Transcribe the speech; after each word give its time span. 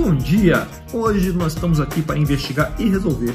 Bom 0.00 0.14
dia! 0.14 0.64
Hoje 0.92 1.32
nós 1.32 1.54
estamos 1.54 1.80
aqui 1.80 2.00
para 2.00 2.16
investigar 2.16 2.72
e 2.78 2.88
resolver 2.88 3.34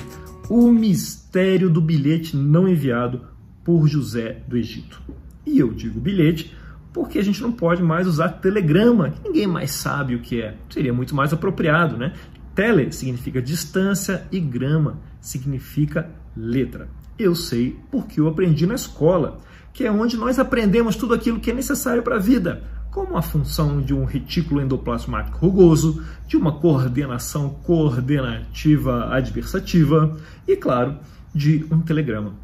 o 0.49 0.71
mistério 0.71 1.69
do 1.69 1.81
bilhete 1.81 2.37
não 2.37 2.69
enviado 2.69 3.27
por 3.65 3.85
José 3.85 4.41
do 4.47 4.55
Egito. 4.55 5.01
E 5.45 5.59
eu 5.59 5.73
digo 5.73 5.99
bilhete 5.99 6.55
porque 6.93 7.19
a 7.19 7.23
gente 7.23 7.41
não 7.41 7.51
pode 7.51 7.83
mais 7.83 8.07
usar 8.07 8.29
telegrama, 8.29 9.09
que 9.09 9.27
ninguém 9.27 9.45
mais 9.45 9.71
sabe 9.71 10.15
o 10.15 10.21
que 10.21 10.41
é. 10.41 10.55
Seria 10.69 10.93
muito 10.93 11.13
mais 11.13 11.33
apropriado, 11.33 11.97
né? 11.97 12.13
Tele 12.55 12.93
significa 12.93 13.41
distância 13.41 14.25
e 14.31 14.39
grama 14.39 15.01
significa 15.19 16.09
letra. 16.35 16.87
Eu 17.19 17.35
sei 17.35 17.77
porque 17.91 18.21
eu 18.21 18.27
aprendi 18.29 18.65
na 18.65 18.75
escola, 18.75 19.41
que 19.73 19.83
é 19.83 19.91
onde 19.91 20.15
nós 20.15 20.39
aprendemos 20.39 20.95
tudo 20.95 21.13
aquilo 21.13 21.41
que 21.41 21.51
é 21.51 21.53
necessário 21.53 22.01
para 22.01 22.15
a 22.15 22.19
vida, 22.19 22.63
como 22.93 23.17
a 23.17 23.21
função 23.23 23.81
de 23.81 23.93
um 23.93 24.05
retículo 24.05 24.61
endoplasmático 24.61 25.39
rugoso, 25.39 26.03
de 26.27 26.37
uma 26.37 26.51
coordenação 26.51 27.49
coordenativa 27.49 29.13
adversativa 29.13 30.15
e, 30.47 30.55
claro, 30.55 30.99
de 31.33 31.65
um 31.71 31.81
telegrama. 31.81 32.35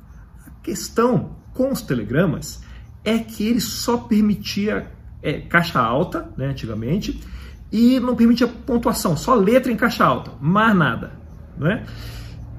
A 0.45 0.49
questão 0.63 1.35
com 1.53 1.71
os 1.71 1.83
telegramas 1.83 2.63
é 3.05 3.19
que 3.19 3.47
ele 3.47 3.61
só 3.61 3.97
permitia 3.97 4.91
é, 5.21 5.33
caixa 5.39 5.79
alta, 5.79 6.29
né, 6.35 6.47
antigamente, 6.47 7.21
e 7.71 7.99
não 7.99 8.15
permitia 8.15 8.47
pontuação, 8.47 9.15
só 9.15 9.35
letra 9.35 9.71
em 9.71 9.75
caixa 9.75 10.03
alta, 10.03 10.31
mais 10.41 10.75
nada. 10.75 11.11
Né? 11.57 11.85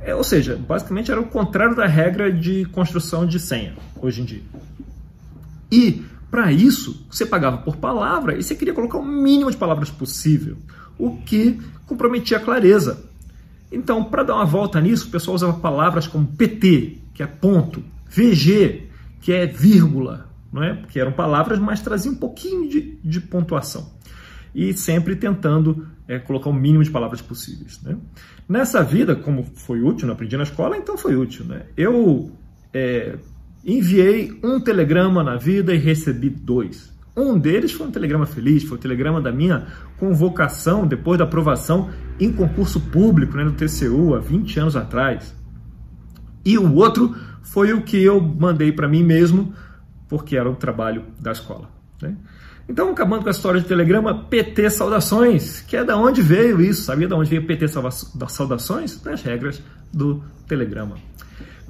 É, 0.00 0.14
ou 0.14 0.22
seja, 0.22 0.56
basicamente 0.56 1.10
era 1.10 1.20
o 1.20 1.26
contrário 1.26 1.74
da 1.74 1.86
regra 1.86 2.32
de 2.32 2.64
construção 2.66 3.26
de 3.26 3.40
senha, 3.40 3.74
hoje 4.00 4.22
em 4.22 4.24
dia. 4.24 4.42
E, 5.72 6.04
para 6.30 6.52
isso, 6.52 7.06
você 7.10 7.26
pagava 7.26 7.58
por 7.58 7.76
palavra 7.76 8.36
e 8.38 8.42
você 8.42 8.54
queria 8.54 8.72
colocar 8.72 8.98
o 8.98 9.04
mínimo 9.04 9.50
de 9.50 9.56
palavras 9.56 9.90
possível, 9.90 10.56
o 10.96 11.16
que 11.18 11.60
comprometia 11.86 12.36
a 12.36 12.40
clareza. 12.40 13.04
Então, 13.72 14.04
para 14.04 14.22
dar 14.22 14.36
uma 14.36 14.44
volta 14.44 14.80
nisso, 14.80 15.08
o 15.08 15.10
pessoal 15.10 15.34
usava 15.34 15.54
palavras 15.54 16.06
como 16.06 16.26
PT, 16.26 16.98
que 17.14 17.22
é 17.22 17.26
ponto, 17.26 17.82
VG, 18.08 18.88
que 19.20 19.32
é 19.32 19.46
vírgula, 19.46 20.28
não 20.52 20.62
é? 20.62 20.74
Porque 20.74 20.98
eram 20.98 21.12
palavras, 21.12 21.58
mas 21.58 21.80
traziam 21.80 22.14
um 22.14 22.18
pouquinho 22.18 22.68
de, 22.68 22.98
de 23.02 23.20
pontuação. 23.20 23.92
E 24.54 24.72
sempre 24.72 25.14
tentando 25.14 25.86
é, 26.08 26.18
colocar 26.18 26.50
o 26.50 26.52
mínimo 26.52 26.82
de 26.82 26.90
palavras 26.90 27.22
possíveis. 27.22 27.80
Né? 27.82 27.96
Nessa 28.48 28.82
vida, 28.82 29.14
como 29.14 29.44
foi 29.44 29.80
útil, 29.80 30.06
não 30.08 30.14
aprendi 30.14 30.36
na 30.36 30.42
escola, 30.42 30.76
então 30.76 30.98
foi 30.98 31.14
útil. 31.14 31.44
Né? 31.44 31.66
Eu 31.76 32.32
é, 32.72 33.16
enviei 33.64 34.38
um 34.42 34.60
telegrama 34.60 35.22
na 35.22 35.36
vida 35.36 35.74
e 35.74 35.78
recebi 35.78 36.28
dois. 36.28 36.90
Um 37.16 37.38
deles 37.38 37.72
foi 37.72 37.86
um 37.86 37.90
telegrama 37.90 38.24
feliz, 38.24 38.62
foi 38.64 38.78
o 38.78 38.80
telegrama 38.80 39.20
da 39.20 39.32
minha 39.32 39.66
convocação 39.98 40.86
depois 40.86 41.18
da 41.18 41.24
aprovação 41.24 41.90
em 42.18 42.32
concurso 42.32 42.80
público 42.80 43.36
né, 43.36 43.44
no 43.44 43.52
TCU 43.52 44.14
há 44.14 44.20
20 44.20 44.60
anos 44.60 44.76
atrás. 44.76 45.34
E 46.44 46.56
o 46.56 46.74
outro 46.74 47.14
foi 47.42 47.72
o 47.72 47.82
que 47.82 48.02
eu 48.02 48.20
mandei 48.20 48.72
para 48.72 48.88
mim 48.88 49.02
mesmo 49.02 49.52
porque 50.08 50.36
era 50.36 50.48
o 50.48 50.56
trabalho 50.56 51.04
da 51.20 51.32
escola. 51.32 51.68
Né? 52.00 52.16
Então, 52.68 52.90
acabando 52.90 53.22
com 53.22 53.28
a 53.28 53.32
história 53.32 53.60
de 53.60 53.66
telegrama, 53.66 54.24
PT 54.24 54.70
Saudações, 54.70 55.60
que 55.60 55.76
é 55.76 55.84
da 55.84 55.96
onde 55.96 56.22
veio 56.22 56.60
isso, 56.60 56.82
sabia 56.82 57.08
de 57.08 57.14
onde 57.14 57.28
veio 57.28 57.44
PT 57.44 57.66
Saudações? 58.28 59.00
Das 59.00 59.22
regras 59.22 59.60
do 59.92 60.22
telegrama. 60.46 60.96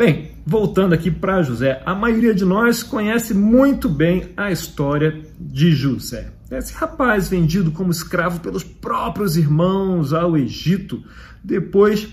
Bem, 0.00 0.30
voltando 0.46 0.94
aqui 0.94 1.10
para 1.10 1.42
José, 1.42 1.82
a 1.84 1.94
maioria 1.94 2.34
de 2.34 2.42
nós 2.42 2.82
conhece 2.82 3.34
muito 3.34 3.86
bem 3.86 4.30
a 4.34 4.50
história 4.50 5.20
de 5.38 5.72
José. 5.72 6.32
Esse 6.50 6.72
rapaz 6.72 7.28
vendido 7.28 7.70
como 7.70 7.90
escravo 7.90 8.40
pelos 8.40 8.64
próprios 8.64 9.36
irmãos 9.36 10.14
ao 10.14 10.38
Egito, 10.38 11.04
depois 11.44 12.08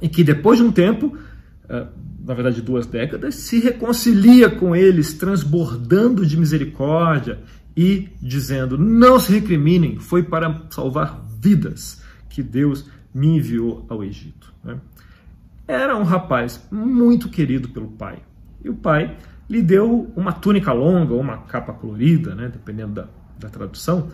e 0.00 0.08
que 0.08 0.22
depois 0.22 0.60
de 0.60 0.64
um 0.64 0.70
tempo 0.70 1.18
ah, 1.68 1.88
na 2.24 2.34
verdade 2.34 2.62
duas 2.62 2.86
décadas, 2.86 3.34
se 3.34 3.58
reconcilia 3.58 4.48
com 4.48 4.76
eles, 4.76 5.12
transbordando 5.12 6.24
de 6.24 6.36
misericórdia 6.36 7.40
e 7.76 8.10
dizendo: 8.22 8.78
Não 8.78 9.18
se 9.18 9.32
recriminem, 9.32 9.98
foi 9.98 10.22
para 10.22 10.68
salvar 10.70 11.20
vidas 11.40 12.00
que 12.30 12.44
Deus 12.44 12.88
me 13.12 13.38
enviou 13.38 13.84
ao 13.88 14.04
Egito. 14.04 14.54
Né? 14.62 14.78
Era 15.66 15.96
um 15.96 16.02
rapaz 16.02 16.66
muito 16.70 17.28
querido 17.28 17.68
pelo 17.68 17.88
pai. 17.88 18.18
E 18.64 18.68
o 18.68 18.74
pai 18.74 19.16
lhe 19.48 19.62
deu 19.62 20.12
uma 20.16 20.32
túnica 20.32 20.72
longa 20.72 21.14
ou 21.14 21.20
uma 21.20 21.38
capa 21.38 21.72
colorida, 21.72 22.34
né? 22.34 22.48
dependendo 22.48 22.94
da, 22.94 23.08
da 23.38 23.48
tradução. 23.48 24.08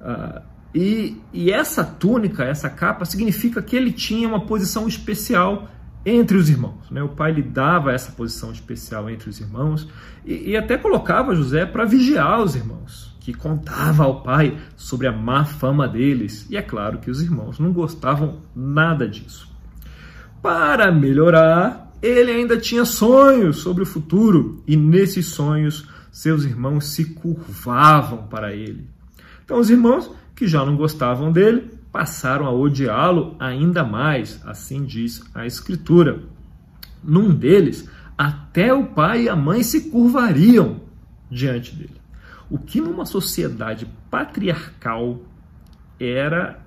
Uh, 0.00 0.42
e, 0.74 1.20
e 1.32 1.50
essa 1.50 1.84
túnica, 1.84 2.44
essa 2.44 2.70
capa, 2.70 3.04
significa 3.04 3.60
que 3.62 3.76
ele 3.76 3.92
tinha 3.92 4.26
uma 4.26 4.46
posição 4.46 4.88
especial 4.88 5.68
entre 6.04 6.36
os 6.36 6.48
irmãos. 6.48 6.90
Né? 6.90 7.02
O 7.02 7.10
pai 7.10 7.32
lhe 7.32 7.42
dava 7.42 7.92
essa 7.92 8.10
posição 8.12 8.50
especial 8.50 9.08
entre 9.08 9.28
os 9.28 9.40
irmãos 9.40 9.88
e, 10.24 10.50
e 10.50 10.56
até 10.56 10.76
colocava 10.76 11.34
José 11.34 11.66
para 11.66 11.84
vigiar 11.84 12.40
os 12.40 12.56
irmãos, 12.56 13.16
que 13.20 13.32
contava 13.32 14.04
ao 14.04 14.22
pai 14.22 14.58
sobre 14.76 15.06
a 15.06 15.12
má 15.12 15.44
fama 15.44 15.86
deles. 15.86 16.46
E 16.50 16.56
é 16.56 16.62
claro 16.62 16.98
que 16.98 17.10
os 17.10 17.22
irmãos 17.22 17.58
não 17.58 17.72
gostavam 17.72 18.40
nada 18.54 19.06
disso. 19.06 19.51
Para 20.42 20.90
melhorar, 20.90 21.92
ele 22.02 22.32
ainda 22.32 22.58
tinha 22.58 22.84
sonhos 22.84 23.58
sobre 23.58 23.84
o 23.84 23.86
futuro 23.86 24.60
e 24.66 24.76
nesses 24.76 25.26
sonhos 25.26 25.88
seus 26.10 26.44
irmãos 26.44 26.88
se 26.88 27.14
curvavam 27.14 28.26
para 28.26 28.52
ele. 28.52 28.86
Então 29.44 29.60
os 29.60 29.70
irmãos, 29.70 30.10
que 30.34 30.48
já 30.48 30.64
não 30.66 30.76
gostavam 30.76 31.30
dele, 31.30 31.70
passaram 31.92 32.46
a 32.46 32.52
odiá-lo 32.52 33.36
ainda 33.38 33.84
mais, 33.84 34.40
assim 34.44 34.84
diz 34.84 35.22
a 35.32 35.46
Escritura. 35.46 36.22
Num 37.04 37.32
deles, 37.34 37.88
até 38.18 38.74
o 38.74 38.86
pai 38.86 39.24
e 39.24 39.28
a 39.28 39.36
mãe 39.36 39.62
se 39.62 39.90
curvariam 39.90 40.80
diante 41.30 41.74
dele. 41.76 42.00
O 42.50 42.58
que 42.58 42.80
numa 42.80 43.06
sociedade 43.06 43.86
patriarcal 44.10 45.22
era 46.00 46.60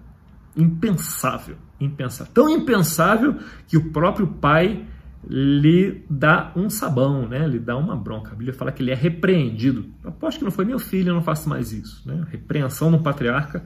impensável, 0.56 1.58
impensável. 1.80 2.34
Tão 2.34 2.50
impensável 2.50 3.36
que 3.68 3.78
o 3.78 3.92
próprio 3.92 4.28
pai 4.28 4.86
lhe 5.28 6.04
dá 6.10 6.52
um 6.56 6.70
sabão, 6.70 7.28
né? 7.28 7.48
lhe 7.48 7.60
dá 7.60 7.76
uma 7.76 7.96
bronca. 7.96 8.32
A 8.32 8.36
Bíblia 8.36 8.54
fala 8.54 8.72
que 8.72 8.84
ele 8.84 8.92
é 8.92 8.96
repreendido. 8.96 9.86
Eu 10.04 10.10
aposto 10.10 10.40
que 10.40 10.44
não 10.44 10.52
foi 10.52 10.66
meu 10.66 10.80
filho, 10.80 11.10
eu 11.10 11.16
não 11.16 11.24
faço 11.24 11.50
mais 11.50 11.72
isso. 11.72 12.02
Né? 12.06 12.26
Repreensão 12.32 12.92
no 12.92 13.02
patriarca 13.02 13.64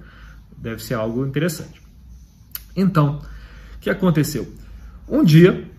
deve 0.58 0.84
ser 0.84 0.94
algo 0.94 1.26
interessante. 1.26 1.82
Então, 2.76 3.20
o 3.76 3.80
que 3.80 3.90
aconteceu? 3.90 4.48
Um 5.08 5.24
dia, 5.24 5.70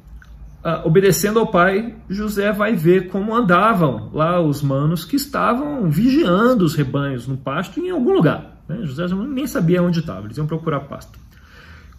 uh, 0.64 0.86
obedecendo 0.86 1.38
ao 1.38 1.46
pai, 1.46 1.96
José 2.08 2.52
vai 2.52 2.74
ver 2.74 3.08
como 3.08 3.34
andavam 3.34 4.10
lá 4.12 4.40
os 4.40 4.62
manos 4.62 5.04
que 5.04 5.16
estavam 5.16 5.88
vigiando 5.90 6.64
os 6.64 6.74
rebanhos 6.74 7.26
no 7.26 7.36
pasto 7.36 7.80
em 7.80 7.90
algum 7.90 8.12
lugar. 8.12 8.62
Né? 8.68 8.80
José 8.82 9.06
nem 9.08 9.46
sabia 9.46 9.82
onde 9.82 10.00
estava, 10.00 10.26
eles 10.26 10.36
iam 10.36 10.46
procurar 10.46 10.80
pasto. 10.80 11.18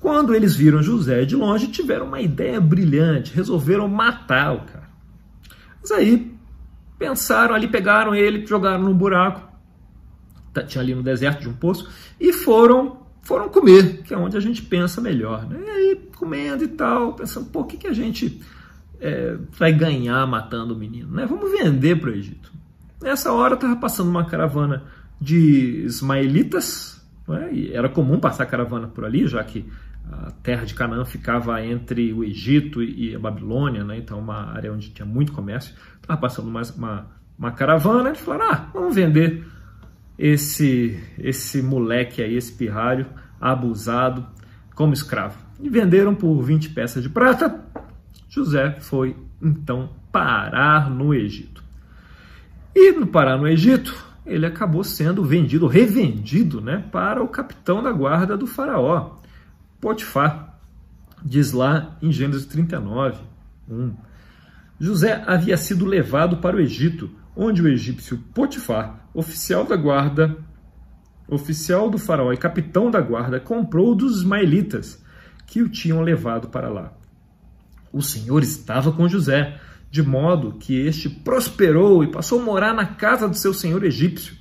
Quando 0.02 0.36
eles 0.36 0.56
viram 0.56 0.84
José 0.84 1.24
de 1.24 1.36
longe, 1.36 1.68
tiveram 1.68 2.08
uma 2.08 2.20
ideia 2.20 2.60
brilhante, 2.60 3.34
resolveram 3.34 3.88
matar 3.88 4.54
o 4.54 4.62
cara. 4.62 4.90
Mas 5.80 5.92
aí 5.92 6.36
pensaram 7.00 7.56
ali, 7.56 7.68
pegaram 7.68 8.14
ele, 8.14 8.46
jogaram 8.46 8.84
no 8.84 8.94
buraco, 8.94 9.52
Tá, 10.54 10.62
tinha 10.64 10.82
ali 10.82 10.94
no 10.94 11.02
deserto 11.02 11.42
de 11.42 11.50
um 11.50 11.54
poço, 11.54 11.90
e 12.20 12.34
foram 12.34 13.00
foram 13.24 13.48
comer, 13.50 14.02
que 14.04 14.14
é 14.14 14.18
onde 14.18 14.36
a 14.36 14.40
gente 14.40 14.64
pensa 14.64 15.00
melhor. 15.00 15.48
Né? 15.48 15.62
E 15.64 15.70
aí, 15.70 16.10
comendo 16.18 16.64
e 16.64 16.68
tal, 16.68 17.14
pensando, 17.14 17.46
pô, 17.50 17.62
o 17.62 17.66
que, 17.66 17.78
que 17.78 17.88
a 17.88 17.94
gente 17.94 18.42
é, 19.00 19.38
vai 19.52 19.72
ganhar 19.72 20.26
matando 20.26 20.74
o 20.74 20.78
menino? 20.78 21.12
Né? 21.12 21.26
Vamos 21.26 21.52
vender 21.52 22.02
para 22.02 22.10
o 22.10 22.14
Egito. 22.14 22.52
Nessa 23.02 23.32
hora 23.32 23.54
estava 23.54 23.76
passando 23.76 24.10
uma 24.10 24.26
caravana 24.26 24.84
de 25.20 25.84
ismaelitas, 25.86 27.00
né? 27.28 27.54
e 27.54 27.72
era 27.72 27.88
comum 27.88 28.20
passar 28.20 28.48
caravana 28.48 28.88
por 28.88 29.06
ali, 29.06 29.28
já 29.28 29.44
que 29.44 29.66
a 30.10 30.32
terra 30.44 30.66
de 30.66 30.74
Canaã 30.74 31.06
ficava 31.06 31.64
entre 31.66 32.14
o 32.14 32.24
Egito 32.24 32.82
e 32.82 33.16
a 33.16 33.20
Babilônia, 33.20 33.84
né? 33.84 33.98
então 33.98 34.20
uma 34.20 34.52
área 34.54 34.72
onde 34.72 34.90
tinha 34.90 35.06
muito 35.06 35.32
comércio. 35.32 35.76
Estava 36.02 36.20
passando 36.20 36.48
uma, 36.48 36.62
uma, 36.76 37.08
uma 37.38 37.52
caravana, 37.52 38.10
eles 38.10 38.22
falaram, 38.22 38.52
ah, 38.52 38.70
vamos 38.74 38.96
vender 38.96 39.46
esse, 40.18 41.02
esse 41.18 41.62
moleque 41.62 42.22
aí, 42.22 42.36
esse 42.36 42.54
pirralho, 42.54 43.06
abusado 43.40 44.26
como 44.76 44.94
escravo. 44.94 45.38
E 45.60 45.70
venderam 45.70 46.14
por 46.14 46.42
20 46.42 46.70
peças 46.70 47.02
de 47.02 47.10
prata. 47.10 47.64
José 48.30 48.78
foi 48.80 49.16
então 49.42 49.90
parar 50.12 50.90
no 50.90 51.14
Egito. 51.14 51.64
E 52.76 52.92
no 52.92 53.08
parar 53.08 53.38
no 53.38 53.48
Egito, 53.48 53.94
ele 54.26 54.46
acabou 54.46 54.84
sendo 54.84 55.24
vendido, 55.24 55.68
revendido, 55.68 56.62
né, 56.62 56.84
para 56.92 57.24
o 57.24 57.28
capitão 57.28 57.82
da 57.82 57.92
guarda 57.92 58.38
do 58.38 58.48
faraó, 58.48 59.18
Potifar. 59.82 60.60
Diz 61.24 61.52
lá 61.52 61.98
em 62.02 62.12
Gênesis 62.12 62.46
39, 62.46 63.20
1. 63.68 63.94
José 64.80 65.24
havia 65.28 65.58
sido 65.58 65.86
levado 65.86 66.38
para 66.38 66.56
o 66.56 66.60
Egito, 66.60 67.12
onde 67.36 67.62
o 67.62 67.68
egípcio 67.68 68.18
Potifar, 68.34 69.08
oficial 69.14 69.66
da 69.66 69.76
guarda, 69.76 70.38
oficial 71.28 71.90
do 71.90 71.98
faraó 71.98 72.32
e 72.32 72.38
capitão 72.38 72.90
da 72.90 73.00
guarda, 73.00 73.40
comprou 73.40 73.94
dos 73.96 74.18
ismaelitas 74.18 75.04
que 75.46 75.62
o 75.62 75.70
tinham 75.70 76.02
levado 76.02 76.50
para 76.50 76.70
lá. 76.70 76.94
O 77.92 78.02
Senhor 78.02 78.42
estava 78.42 78.92
com 78.92 79.08
José, 79.08 79.60
de 79.90 80.02
modo 80.02 80.54
que 80.54 80.80
este 80.80 81.10
prosperou 81.10 82.04
e 82.04 82.12
passou 82.12 82.40
a 82.40 82.44
morar 82.44 82.74
na 82.74 82.86
casa 82.86 83.28
do 83.28 83.36
seu 83.36 83.54
senhor 83.54 83.84
egípcio. 83.84 84.36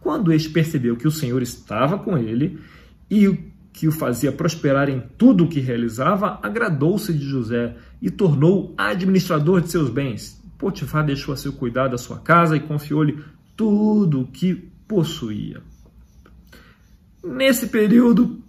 Quando 0.00 0.32
este 0.32 0.50
percebeu 0.50 0.96
que 0.96 1.08
o 1.08 1.10
Senhor 1.10 1.42
estava 1.42 1.98
com 1.98 2.16
ele 2.16 2.60
e 3.10 3.51
que 3.72 3.88
o 3.88 3.92
fazia 3.92 4.30
prosperar 4.30 4.88
em 4.88 5.02
tudo 5.16 5.44
o 5.44 5.48
que 5.48 5.60
realizava, 5.60 6.38
agradou-se 6.42 7.12
de 7.12 7.24
José 7.24 7.76
e 8.00 8.10
tornou 8.10 8.74
administrador 8.76 9.60
de 9.60 9.70
seus 9.70 9.88
bens. 9.88 10.40
Potifar 10.58 11.04
deixou 11.04 11.32
a 11.32 11.36
seu 11.36 11.52
cuidado 11.52 11.94
a 11.94 11.98
sua 11.98 12.18
casa 12.18 12.56
e 12.56 12.60
confiou-lhe 12.60 13.18
tudo 13.56 14.20
o 14.20 14.26
que 14.26 14.54
possuía. 14.86 15.62
Nesse 17.24 17.68
período 17.68 18.42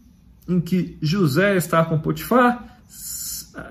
em 0.47 0.59
que 0.59 0.97
José 1.01 1.55
está 1.55 1.85
com 1.85 1.97
Potifar, 1.97 2.79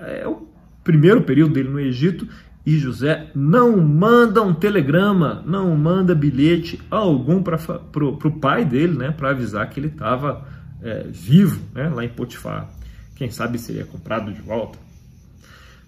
é 0.01 0.27
o 0.27 0.47
primeiro 0.83 1.21
período 1.21 1.53
dele 1.53 1.69
no 1.69 1.79
Egito, 1.79 2.27
e 2.65 2.77
José 2.77 3.29
não 3.35 3.77
manda 3.77 4.41
um 4.41 4.53
telegrama, 4.53 5.43
não 5.45 5.75
manda 5.75 6.15
bilhete 6.15 6.79
algum 6.89 7.43
para 7.43 7.59
o 7.97 8.39
pai 8.39 8.63
dele, 8.63 8.97
né, 8.97 9.11
para 9.11 9.31
avisar 9.31 9.69
que 9.69 9.79
ele 9.79 9.87
estava 9.87 10.47
é, 10.83 11.05
vivo 11.07 11.61
né, 11.73 11.89
lá 11.89 12.03
em 12.03 12.09
Potifar. 12.09 12.69
Quem 13.15 13.31
sabe 13.31 13.57
seria 13.57 13.85
comprado 13.85 14.33
de 14.33 14.41
volta. 14.41 14.77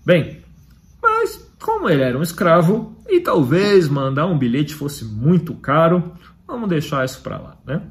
Bem, 0.05 0.41
mas 1.01 1.49
como 1.59 1.89
ele 1.89 2.01
era 2.01 2.17
um 2.17 2.23
escravo 2.23 2.95
e 3.07 3.19
talvez 3.19 3.87
mandar 3.87 4.25
um 4.25 4.37
bilhete 4.37 4.73
fosse 4.73 5.03
muito 5.03 5.53
caro, 5.55 6.13
vamos 6.47 6.69
deixar 6.69 7.03
isso 7.03 7.21
para 7.21 7.37
lá, 7.37 7.57
né? 7.65 7.81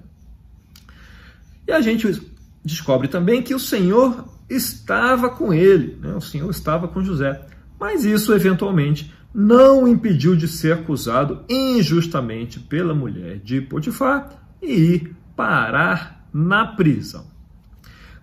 E 1.67 1.73
a 1.73 1.81
gente 1.81 2.21
descobre 2.65 3.09
também 3.09 3.43
que 3.43 3.55
o 3.55 3.59
Senhor 3.59 4.29
estava 4.49 5.31
com 5.31 5.53
ele, 5.53 5.99
né? 6.01 6.15
o 6.15 6.21
Senhor 6.21 6.51
estava 6.51 6.89
com 6.89 7.03
José. 7.03 7.47
Mas 7.79 8.05
isso 8.05 8.33
eventualmente 8.33 9.13
não 9.35 9.89
impediu 9.89 10.37
de 10.37 10.47
ser 10.47 10.75
acusado 10.75 11.45
injustamente 11.49 12.61
pela 12.61 12.95
mulher 12.95 13.39
de 13.39 13.61
Potifar 13.61 14.31
e 14.63 14.73
ir 14.73 15.17
parar 15.35 16.14
na 16.35 16.67
prisão. 16.67 17.27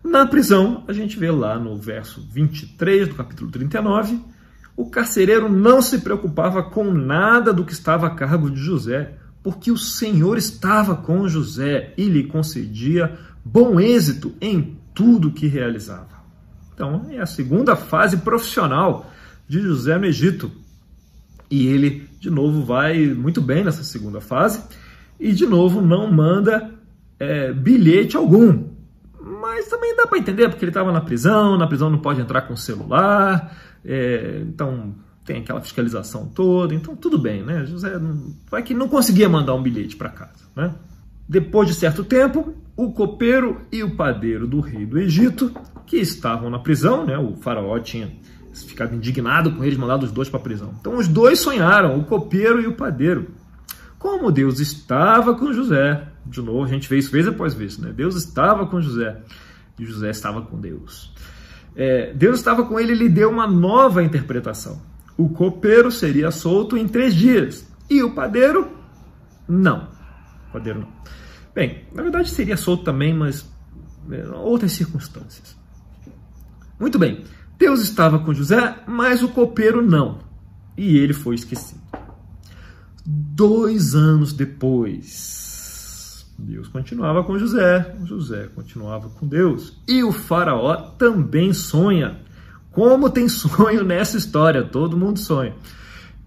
Na 0.03 0.25
prisão, 0.25 0.83
a 0.87 0.91
gente 0.91 1.17
vê 1.17 1.31
lá 1.31 1.57
no 1.57 1.77
verso 1.77 2.27
23 2.29 3.07
do 3.07 3.15
capítulo 3.15 3.49
39, 3.49 4.19
o 4.75 4.89
carcereiro 4.89 5.47
não 5.47 5.81
se 5.81 5.99
preocupava 5.99 6.63
com 6.63 6.91
nada 6.91 7.53
do 7.53 7.63
que 7.63 7.71
estava 7.71 8.07
a 8.07 8.15
cargo 8.15 8.49
de 8.49 8.59
José, 8.59 9.15
porque 9.41 9.71
o 9.71 9.77
Senhor 9.77 10.37
estava 10.37 10.95
com 10.95 11.27
José 11.27 11.93
e 11.97 12.05
lhe 12.05 12.25
concedia 12.25 13.17
bom 13.45 13.79
êxito 13.79 14.33
em 14.41 14.77
tudo 14.93 15.31
que 15.31 15.47
realizava. 15.47 16.21
Então, 16.73 17.07
é 17.11 17.19
a 17.19 17.25
segunda 17.25 17.75
fase 17.75 18.17
profissional 18.17 19.11
de 19.47 19.61
José 19.61 19.97
no 19.97 20.05
Egito. 20.05 20.51
E 21.49 21.67
ele, 21.67 22.07
de 22.19 22.29
novo, 22.29 22.63
vai 22.63 23.07
muito 23.07 23.41
bem 23.41 23.63
nessa 23.63 23.83
segunda 23.83 24.19
fase 24.19 24.63
e, 25.19 25.31
de 25.31 25.45
novo, 25.45 25.81
não 25.81 26.11
manda 26.11 26.70
é, 27.21 27.53
bilhete 27.53 28.18
algum. 28.18 28.63
Mas 29.39 29.68
também 29.68 29.95
dá 29.95 30.07
para 30.07 30.18
entender, 30.18 30.50
porque 30.50 30.65
ele 30.65 30.71
estava 30.71 30.91
na 30.91 31.01
prisão, 31.01 31.56
na 31.56 31.68
prisão 31.68 31.89
não 31.89 32.00
pode 32.00 32.19
entrar 32.19 32.41
com 32.41 32.56
celular, 32.56 33.56
é, 33.85 34.41
então 34.47 34.95
tem 35.23 35.38
aquela 35.38 35.62
fiscalização 35.62 36.25
toda, 36.25 36.73
então 36.73 36.95
tudo 36.95 37.19
bem, 37.19 37.44
né? 37.44 37.63
José 37.68 37.94
vai 38.50 38.63
que 38.63 38.73
não 38.73 38.88
conseguia 38.88 39.29
mandar 39.29 39.53
um 39.53 39.62
bilhete 39.62 39.95
para 39.95 40.09
casa, 40.09 40.45
né? 40.56 40.73
Depois 41.29 41.68
de 41.68 41.75
certo 41.75 42.03
tempo, 42.03 42.56
o 42.75 42.91
copeiro 42.91 43.62
e 43.71 43.83
o 43.83 43.95
padeiro 43.95 44.47
do 44.47 44.59
rei 44.59 44.85
do 44.85 44.97
Egito, 44.97 45.51
que 45.85 45.97
estavam 45.97 46.50
na 46.50 46.57
prisão, 46.57 47.06
né? 47.06 47.19
O 47.19 47.35
faraó 47.35 47.77
tinha 47.77 48.12
ficado 48.51 48.95
indignado 48.95 49.51
com 49.51 49.63
eles, 49.63 49.77
mandado 49.77 50.03
os 50.03 50.12
dois 50.12 50.27
para 50.27 50.39
a 50.39 50.44
prisão. 50.44 50.74
Então 50.79 50.97
os 50.97 51.07
dois 51.07 51.39
sonharam, 51.39 52.00
o 52.00 52.03
copeiro 52.03 52.59
e 52.59 52.65
o 52.65 52.74
padeiro. 52.74 53.27
Como 54.00 54.31
Deus 54.31 54.59
estava 54.59 55.35
com 55.35 55.53
José, 55.53 56.10
de 56.31 56.41
novo, 56.41 56.63
a 56.63 56.67
gente 56.67 56.89
vê 56.89 56.97
isso 56.97 57.11
vez 57.11 57.27
após 57.27 57.53
vez, 57.53 57.77
né? 57.77 57.91
Deus 57.91 58.15
estava 58.15 58.65
com 58.65 58.81
José 58.81 59.21
e 59.77 59.85
José 59.85 60.09
estava 60.09 60.41
com 60.41 60.59
Deus. 60.59 61.13
É, 61.75 62.13
Deus 62.13 62.39
estava 62.39 62.65
com 62.65 62.79
ele 62.79 62.93
e 62.93 62.95
lhe 62.95 63.09
deu 63.09 63.29
uma 63.29 63.45
nova 63.45 64.01
interpretação. 64.01 64.81
O 65.17 65.29
copeiro 65.29 65.91
seria 65.91 66.31
solto 66.31 66.77
em 66.77 66.87
três 66.87 67.13
dias 67.13 67.67
e 67.89 68.01
o 68.01 68.11
padeiro, 68.11 68.71
não. 69.47 69.89
O 70.49 70.53
padeiro 70.53 70.79
não. 70.79 70.87
Bem, 71.53 71.85
na 71.93 72.01
verdade 72.01 72.29
seria 72.29 72.55
solto 72.55 72.85
também, 72.85 73.13
mas 73.13 73.45
é, 74.09 74.25
outras 74.29 74.71
circunstâncias. 74.71 75.55
Muito 76.79 76.97
bem, 76.97 77.25
Deus 77.57 77.81
estava 77.81 78.19
com 78.19 78.33
José, 78.33 78.83
mas 78.87 79.21
o 79.21 79.29
copeiro 79.29 79.81
não. 79.81 80.19
E 80.77 80.97
ele 80.97 81.13
foi 81.13 81.35
esquecido. 81.35 81.81
Dois 83.05 83.93
anos 83.95 84.31
depois, 84.31 85.50
Deus 86.41 86.67
continuava 86.67 87.23
com 87.23 87.38
José, 87.38 87.95
José 88.03 88.49
continuava 88.53 89.09
com 89.09 89.27
Deus. 89.27 89.81
E 89.88 90.03
o 90.03 90.11
faraó 90.11 90.75
também 90.75 91.53
sonha. 91.53 92.19
Como 92.71 93.09
tem 93.09 93.27
sonho 93.29 93.83
nessa 93.83 94.17
história? 94.17 94.63
Todo 94.63 94.97
mundo 94.97 95.19
sonha. 95.19 95.53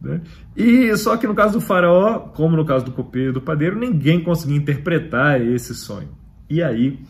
Né? 0.00 0.20
E 0.56 0.96
só 0.96 1.16
que 1.16 1.26
no 1.26 1.34
caso 1.34 1.55
do 1.55 1.61
faraó, 1.61 2.20
como 2.20 2.56
no 2.56 2.64
caso 2.64 2.84
do 2.84 2.93
copeiro 2.93 3.31
e 3.31 3.32
do 3.34 3.40
padeiro, 3.40 3.78
ninguém 3.78 4.22
conseguia 4.22 4.56
interpretar 4.56 5.40
esse 5.40 5.75
sonho. 5.75 6.11
E 6.49 6.62
aí 6.62 7.00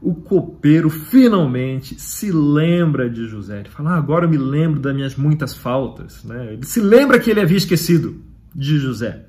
o 0.00 0.14
copeiro 0.14 0.90
finalmente 0.90 2.00
se 2.00 2.32
lembra 2.32 3.08
de 3.08 3.28
José. 3.28 3.60
Ele 3.60 3.68
fala: 3.68 3.92
ah, 3.92 3.96
agora 3.96 4.24
eu 4.24 4.30
me 4.30 4.36
lembro 4.38 4.80
das 4.80 4.94
minhas 4.94 5.14
muitas 5.14 5.54
faltas. 5.54 6.24
Né? 6.24 6.54
Ele 6.54 6.66
se 6.66 6.80
lembra 6.80 7.20
que 7.20 7.30
ele 7.30 7.40
havia 7.40 7.56
esquecido 7.56 8.20
de 8.54 8.78
José. 8.78 9.26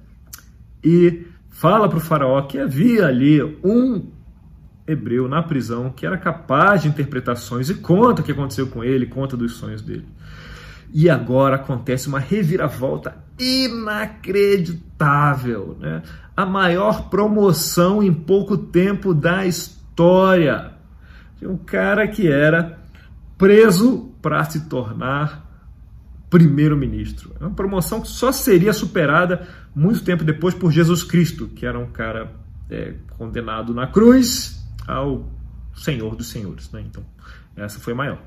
E 0.83 1.27
fala 1.53 1.87
para 1.87 1.99
o 1.99 2.01
faraó 2.01 2.41
que 2.41 2.59
havia 2.59 3.05
ali 3.05 3.41
um 3.63 4.11
hebreu 4.85 5.29
na 5.29 5.41
prisão 5.41 5.89
que 5.89 6.05
era 6.05 6.17
capaz 6.17 6.81
de 6.81 6.89
interpretações 6.89 7.69
e 7.69 7.75
conta 7.75 8.21
o 8.21 8.25
que 8.25 8.33
aconteceu 8.33 8.67
com 8.67 8.83
ele, 8.83 9.05
conta 9.05 9.37
dos 9.37 9.53
sonhos 9.53 9.81
dele. 9.81 10.05
E 10.91 11.09
agora 11.09 11.55
acontece 11.55 12.09
uma 12.09 12.19
reviravolta 12.19 13.15
inacreditável, 13.39 15.77
né? 15.79 16.03
A 16.35 16.45
maior 16.45 17.09
promoção 17.09 18.03
em 18.03 18.13
pouco 18.13 18.57
tempo 18.57 19.13
da 19.13 19.45
história. 19.45 20.73
Um 21.41 21.55
cara 21.57 22.05
que 22.07 22.27
era 22.27 22.77
preso 23.37 24.11
para 24.21 24.43
se 24.43 24.67
tornar 24.67 25.42
primeiro-ministro. 26.33 27.31
É 27.39 27.43
uma 27.45 27.53
promoção 27.53 28.01
que 28.01 28.07
só 28.07 28.31
seria 28.31 28.73
superada 28.73 29.47
muito 29.75 30.03
tempo 30.03 30.23
depois 30.23 30.55
por 30.55 30.71
Jesus 30.71 31.03
Cristo, 31.03 31.47
que 31.47 31.63
era 31.63 31.77
um 31.77 31.85
cara 31.85 32.33
é, 32.71 32.95
condenado 33.19 33.71
na 33.71 33.85
cruz 33.85 34.67
ao 34.87 35.29
Senhor 35.75 36.15
dos 36.15 36.31
Senhores. 36.31 36.71
Né? 36.71 36.83
Então, 36.87 37.05
essa 37.55 37.79
foi 37.79 37.93
maior. 37.93 38.19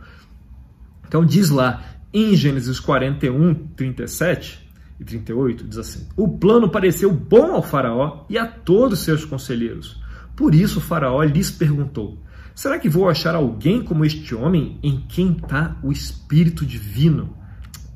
Então, 1.09 1.27
diz 1.27 1.51
lá 1.51 1.83
em 2.15 2.37
Gênesis 2.37 2.79
41, 2.79 3.55
37 3.75 4.71
e 5.01 5.05
38, 5.05 5.65
diz 5.65 5.79
assim: 5.79 6.07
O 6.17 6.29
plano 6.39 6.69
pareceu 6.69 7.13
bom 7.13 7.57
ao 7.57 7.63
Faraó 7.63 8.25
e 8.31 8.39
a 8.39 8.47
todos 8.47 9.01
seus 9.01 9.25
conselheiros. 9.25 10.01
Por 10.37 10.55
isso, 10.55 10.79
o 10.79 10.83
Faraó 10.83 11.25
lhes 11.25 11.51
perguntou: 11.51 12.23
Será 12.55 12.79
que 12.79 12.89
vou 12.89 13.09
achar 13.09 13.35
alguém 13.35 13.83
como 13.83 14.05
este 14.05 14.33
homem 14.33 14.79
em 14.81 15.01
quem 15.09 15.33
está 15.33 15.77
o 15.83 15.91
Espírito 15.91 16.65
Divino? 16.65 17.37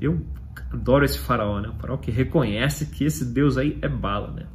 Eu 0.00 0.24
adoro 0.72 1.04
esse 1.04 1.18
faraó, 1.18 1.60
né? 1.60 1.68
O 1.68 1.74
faraó 1.74 1.96
que 1.96 2.10
reconhece 2.10 2.86
que 2.86 3.04
esse 3.04 3.24
Deus 3.24 3.58
aí 3.58 3.78
é 3.82 3.88
bala, 3.88 4.30
né? 4.30 4.46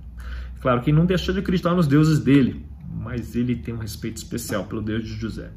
Claro 0.62 0.82
que 0.82 0.92
não 0.92 1.06
deixou 1.06 1.34
de 1.34 1.42
acreditar 1.42 1.75
nos 1.75 1.88
deuses 1.88 2.20
dele, 2.20 2.66
mas 2.90 3.36
ele 3.36 3.56
tem 3.56 3.74
um 3.74 3.80
respeito 3.80 4.18
especial 4.18 4.66
pelo 4.66 4.82
Deus 4.82 5.04
de 5.04 5.14
José. 5.14 5.52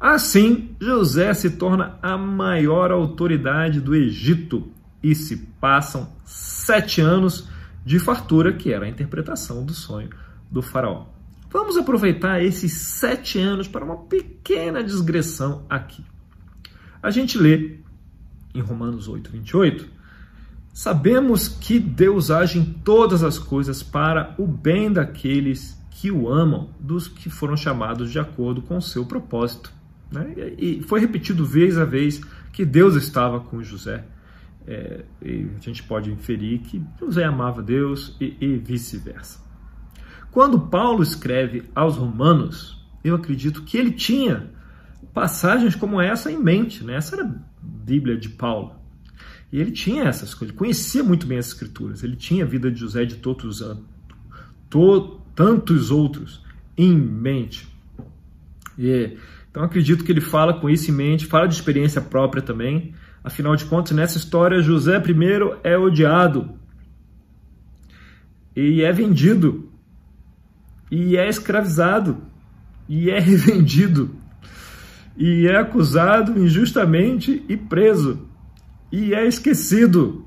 Assim, 0.00 0.76
José 0.80 1.32
se 1.34 1.50
torna 1.50 1.98
a 2.02 2.16
maior 2.16 2.90
autoridade 2.90 3.80
do 3.80 3.94
Egito 3.94 4.70
e 5.02 5.14
se 5.14 5.36
passam 5.60 6.12
sete 6.24 7.00
anos 7.00 7.48
de 7.84 7.98
fartura, 7.98 8.52
que 8.52 8.72
era 8.72 8.86
a 8.86 8.88
interpretação 8.88 9.64
do 9.64 9.72
sonho 9.72 10.10
do 10.50 10.62
faraó. 10.62 11.06
Vamos 11.50 11.76
aproveitar 11.76 12.42
esses 12.42 12.72
sete 12.72 13.38
anos 13.38 13.68
para 13.68 13.84
uma 13.84 14.04
pequena 14.04 14.82
digressão 14.82 15.66
aqui. 15.68 16.04
A 17.02 17.10
gente 17.10 17.36
lê 17.36 17.78
em 18.54 18.60
Romanos 18.60 19.08
8, 19.08 19.30
28, 19.30 19.86
sabemos 20.72 21.48
que 21.48 21.78
Deus 21.78 22.30
age 22.30 22.58
em 22.58 22.64
todas 22.64 23.22
as 23.22 23.38
coisas 23.38 23.82
para 23.82 24.34
o 24.38 24.46
bem 24.46 24.92
daqueles 24.92 25.80
que 25.90 26.10
o 26.10 26.28
amam, 26.28 26.70
dos 26.80 27.06
que 27.06 27.30
foram 27.30 27.56
chamados 27.56 28.10
de 28.10 28.18
acordo 28.18 28.62
com 28.62 28.76
o 28.76 28.82
seu 28.82 29.04
propósito. 29.04 29.72
Né? 30.10 30.34
E 30.58 30.82
foi 30.82 31.00
repetido 31.00 31.44
vez 31.44 31.78
a 31.78 31.84
vez 31.84 32.20
que 32.52 32.64
Deus 32.64 32.94
estava 32.96 33.40
com 33.40 33.62
José. 33.62 34.04
É, 34.66 35.04
a 35.22 35.60
gente 35.60 35.82
pode 35.82 36.10
inferir 36.10 36.60
que 36.60 36.82
José 37.00 37.24
amava 37.24 37.62
Deus 37.62 38.16
e, 38.20 38.36
e 38.40 38.56
vice-versa. 38.56 39.40
Quando 40.30 40.58
Paulo 40.58 41.02
escreve 41.02 41.64
aos 41.74 41.96
Romanos, 41.96 42.82
eu 43.04 43.14
acredito 43.14 43.62
que 43.62 43.76
ele 43.76 43.92
tinha 43.92 44.50
passagens 45.12 45.74
como 45.74 46.00
essa 46.00 46.30
em 46.30 46.38
mente, 46.38 46.84
né? 46.84 46.96
Essa 46.96 47.16
era 47.16 47.42
Bíblia 47.62 48.16
de 48.16 48.28
Paulo. 48.28 48.74
E 49.52 49.60
ele 49.60 49.70
tinha 49.70 50.04
essas 50.04 50.34
coisas, 50.34 50.56
conhecia 50.56 51.04
muito 51.04 51.26
bem 51.26 51.38
as 51.38 51.48
escrituras. 51.48 52.02
Ele 52.02 52.16
tinha 52.16 52.44
a 52.44 52.48
vida 52.48 52.70
de 52.70 52.80
José 52.80 53.04
de 53.04 53.16
todos 53.16 53.60
os 53.60 53.78
to, 54.70 55.20
tantos 55.34 55.90
outros 55.90 56.42
em 56.76 56.96
mente. 56.96 57.68
E, 58.78 59.16
então 59.50 59.62
acredito 59.62 60.04
que 60.04 60.10
ele 60.10 60.22
fala 60.22 60.54
com 60.54 60.70
isso 60.70 60.90
em 60.90 60.94
mente, 60.94 61.26
fala 61.26 61.46
de 61.46 61.54
experiência 61.54 62.00
própria 62.00 62.42
também. 62.42 62.94
Afinal 63.22 63.54
de 63.54 63.66
contas, 63.66 63.94
nessa 63.94 64.16
história, 64.16 64.62
José 64.62 64.98
primeiro 64.98 65.58
é 65.62 65.76
odiado 65.76 66.50
e 68.56 68.82
é 68.82 68.92
vendido 68.92 69.70
e 70.90 71.16
é 71.16 71.28
escravizado 71.28 72.22
e 72.88 73.10
é 73.10 73.20
revendido 73.20 74.21
e 75.16 75.46
é 75.46 75.56
acusado 75.56 76.38
injustamente 76.38 77.44
e 77.48 77.56
preso 77.56 78.32
e 78.92 79.14
é 79.14 79.26
esquecido. 79.26 80.26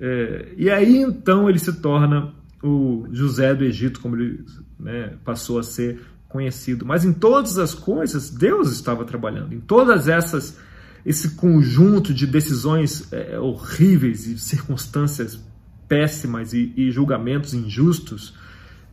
É, 0.00 0.52
e 0.56 0.68
aí 0.68 0.96
então 0.96 1.48
ele 1.48 1.58
se 1.58 1.72
torna 1.80 2.34
o 2.62 3.06
José 3.12 3.54
do 3.54 3.64
Egito, 3.64 4.00
como 4.00 4.16
ele 4.16 4.44
né, 4.78 5.14
passou 5.24 5.58
a 5.58 5.62
ser 5.62 6.00
conhecido. 6.28 6.84
Mas 6.84 7.04
em 7.04 7.12
todas 7.12 7.58
as 7.58 7.74
coisas, 7.74 8.30
Deus 8.30 8.70
estava 8.72 9.04
trabalhando. 9.04 9.54
Em 9.54 9.60
todas 9.60 10.08
essas, 10.08 10.58
esse 11.06 11.36
conjunto 11.36 12.12
de 12.12 12.26
decisões 12.26 13.10
é, 13.12 13.38
horríveis 13.38 14.26
e 14.26 14.38
circunstâncias 14.38 15.40
péssimas 15.88 16.52
e, 16.52 16.72
e 16.76 16.90
julgamentos 16.90 17.54
injustos, 17.54 18.34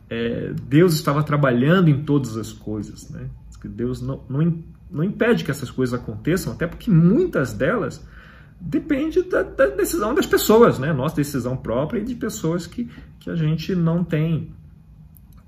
é, 0.08 0.52
Deus 0.68 0.94
estava 0.94 1.22
trabalhando 1.22 1.88
em 1.90 2.02
todas 2.02 2.36
as 2.36 2.52
coisas. 2.52 3.08
Né? 3.10 3.28
Deus 3.66 4.00
não, 4.00 4.22
não, 4.28 4.62
não 4.90 5.02
impede 5.02 5.44
que 5.44 5.50
essas 5.50 5.70
coisas 5.70 5.98
aconteçam, 5.98 6.52
até 6.52 6.66
porque 6.66 6.90
muitas 6.90 7.52
delas 7.52 8.06
depende 8.60 9.22
da, 9.22 9.42
da, 9.42 9.66
decisão 9.66 10.14
das 10.14 10.26
pessoas, 10.26 10.78
né? 10.78 10.92
Nossa 10.92 11.16
decisão 11.16 11.56
própria 11.56 12.00
e 12.00 12.04
de 12.04 12.14
pessoas 12.14 12.66
que, 12.66 12.90
que 13.18 13.30
a 13.30 13.34
gente 13.34 13.74
não 13.74 14.04
tem 14.04 14.52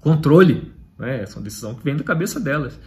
controle, 0.00 0.72
né? 0.98 1.22
Essa 1.22 1.34
é 1.34 1.36
uma 1.38 1.44
decisão 1.44 1.74
que 1.74 1.84
vem 1.84 1.96
da 1.96 2.04
cabeça 2.04 2.40
delas. 2.40 2.78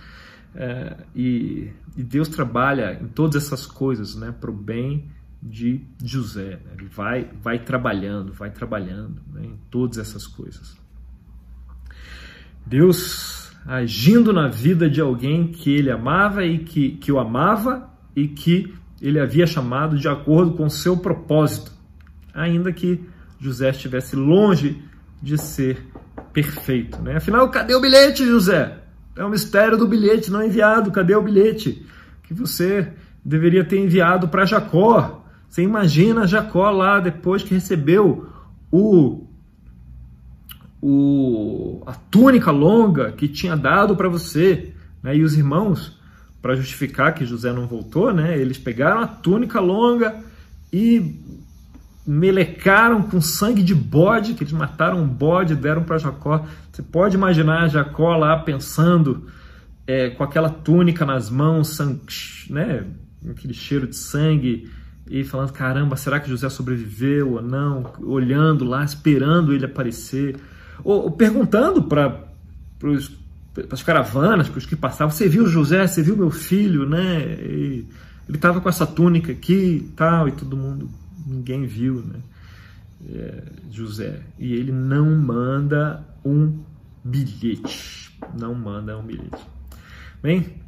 É, 0.56 0.98
e, 1.16 1.72
e, 1.98 2.04
Deus 2.04 2.28
trabalha 2.28 3.00
em 3.02 3.08
todas 3.08 3.44
essas 3.44 3.66
coisas, 3.66 4.16
né? 4.16 4.32
Para 4.32 4.52
o 4.52 4.54
bem 4.54 5.10
de 5.42 5.82
José. 6.02 6.60
Né? 6.64 6.74
Ele 6.78 6.88
vai, 6.88 7.30
vai 7.42 7.60
trabalhando, 7.60 8.32
vai 8.32 8.52
trabalhando 8.52 9.22
né? 9.34 9.46
em 9.46 9.60
todas 9.70 9.98
essas 9.98 10.28
coisas. 10.28 10.78
Deus 12.66 13.43
agindo 13.66 14.34
na 14.34 14.48
vida 14.48 14.90
de 14.90 15.00
alguém 15.00 15.48
que 15.48 15.74
ele 15.74 15.90
amava 15.90 16.46
e 16.46 16.60
que, 16.60 16.92
que 16.92 17.12
o 17.12 17.20
amava 17.20 17.90
e 18.16 18.28
que 18.28 18.74
ele 19.02 19.20
havia 19.20 19.46
chamado 19.46 19.98
de 19.98 20.08
acordo 20.08 20.54
com 20.54 20.70
seu 20.70 20.98
propósito, 20.98 21.72
ainda 22.34 22.72
que 22.72 23.00
José 23.40 23.70
estivesse 23.70 24.16
longe 24.16 24.82
de 25.22 25.38
ser 25.38 25.86
perfeito. 26.32 27.02
Né? 27.02 27.18
Afinal, 27.18 27.50
cadê 27.50 27.76
o 27.76 27.82
bilhete, 27.82 28.26
José? 28.26 28.78
É 29.16 29.24
o 29.24 29.30
mistério 29.30 29.78
do 29.78 29.88
bilhete 29.88 30.32
não 30.32 30.44
enviado. 30.44 30.92
Cadê 30.92 31.16
o 31.16 31.22
bilhete 31.22 31.86
que 32.24 32.34
você 32.34 32.92
deveria 33.24 33.64
ter 33.64 33.78
enviado 33.80 34.28
para 34.28 34.46
Jacó? 34.46 35.24
Você 35.48 35.62
imagina 35.62 36.26
Jacó 36.26 36.72
lá 36.72 37.00
depois 37.00 37.44
que 37.44 37.54
recebeu 37.54 38.28
o, 38.72 39.23
o 40.86 41.82
a 41.86 41.94
túnica 41.94 42.52
longa 42.52 43.14
que 43.14 43.30
tinha 43.30 43.56
dado 43.56 43.96
para 43.96 44.10
você, 44.10 44.74
né? 45.02 45.16
E 45.16 45.24
os 45.24 45.34
irmãos 45.34 45.98
para 46.42 46.56
justificar 46.56 47.14
que 47.14 47.26
José 47.26 47.54
não 47.54 47.68
voltou, 47.68 48.14
né? 48.14 48.38
Eles 48.38 48.58
pegaram 48.58 49.00
a 49.00 49.08
túnica 49.08 49.62
longa 49.62 50.14
e 50.74 51.16
melecaram 52.06 53.02
com 53.02 53.22
sangue 53.22 53.64
de 53.64 53.74
bode, 53.74 54.34
que 54.34 54.44
eles 54.44 54.52
mataram 54.52 55.00
um 55.00 55.08
bode, 55.08 55.56
deram 55.56 55.84
para 55.84 55.98
Jacó. 55.98 56.46
Você 56.70 56.82
pode 56.82 57.16
imaginar 57.16 57.70
Jacó 57.70 58.18
lá 58.18 58.38
pensando 58.40 59.26
é, 59.88 60.10
com 60.10 60.22
aquela 60.22 60.50
túnica 60.50 61.06
nas 61.06 61.30
mãos, 61.30 61.78
né? 62.50 62.86
Aquele 63.30 63.54
cheiro 63.54 63.88
de 63.88 63.96
sangue 63.96 64.70
e 65.10 65.24
falando: 65.24 65.54
caramba, 65.54 65.96
será 65.96 66.20
que 66.20 66.30
José 66.30 66.50
sobreviveu 66.50 67.36
ou 67.36 67.42
não? 67.42 67.94
Olhando 68.02 68.66
lá, 68.66 68.84
esperando 68.84 69.54
ele 69.54 69.64
aparecer, 69.64 70.36
ou, 70.84 71.04
ou 71.04 71.12
perguntando 71.12 71.84
para 71.84 72.24
as 73.72 73.84
caravanas, 73.84 74.48
para 74.48 74.58
os 74.58 74.66
que 74.66 74.76
passavam, 74.76 75.14
você 75.14 75.28
viu 75.28 75.48
José, 75.48 75.86
você 75.86 76.02
viu 76.02 76.16
meu 76.16 76.32
filho, 76.32 76.88
né? 76.88 77.22
E 77.22 77.86
ele 78.28 78.38
estava 78.38 78.62
com 78.62 78.70
essa 78.70 78.86
túnica 78.86 79.32
aqui 79.32 79.78
e 79.78 79.92
tal, 79.96 80.28
e 80.28 80.32
todo 80.32 80.56
mundo, 80.56 80.90
ninguém 81.26 81.66
viu, 81.66 81.96
né? 82.02 82.20
É, 83.10 83.44
José. 83.70 84.22
E 84.40 84.54
ele 84.54 84.72
não 84.72 85.14
manda 85.16 86.06
um 86.24 86.60
bilhete. 87.04 88.18
Não 88.40 88.56
manda 88.56 88.98
um 88.98 89.04
bilhete. 89.04 89.46
Bem, 90.22 90.63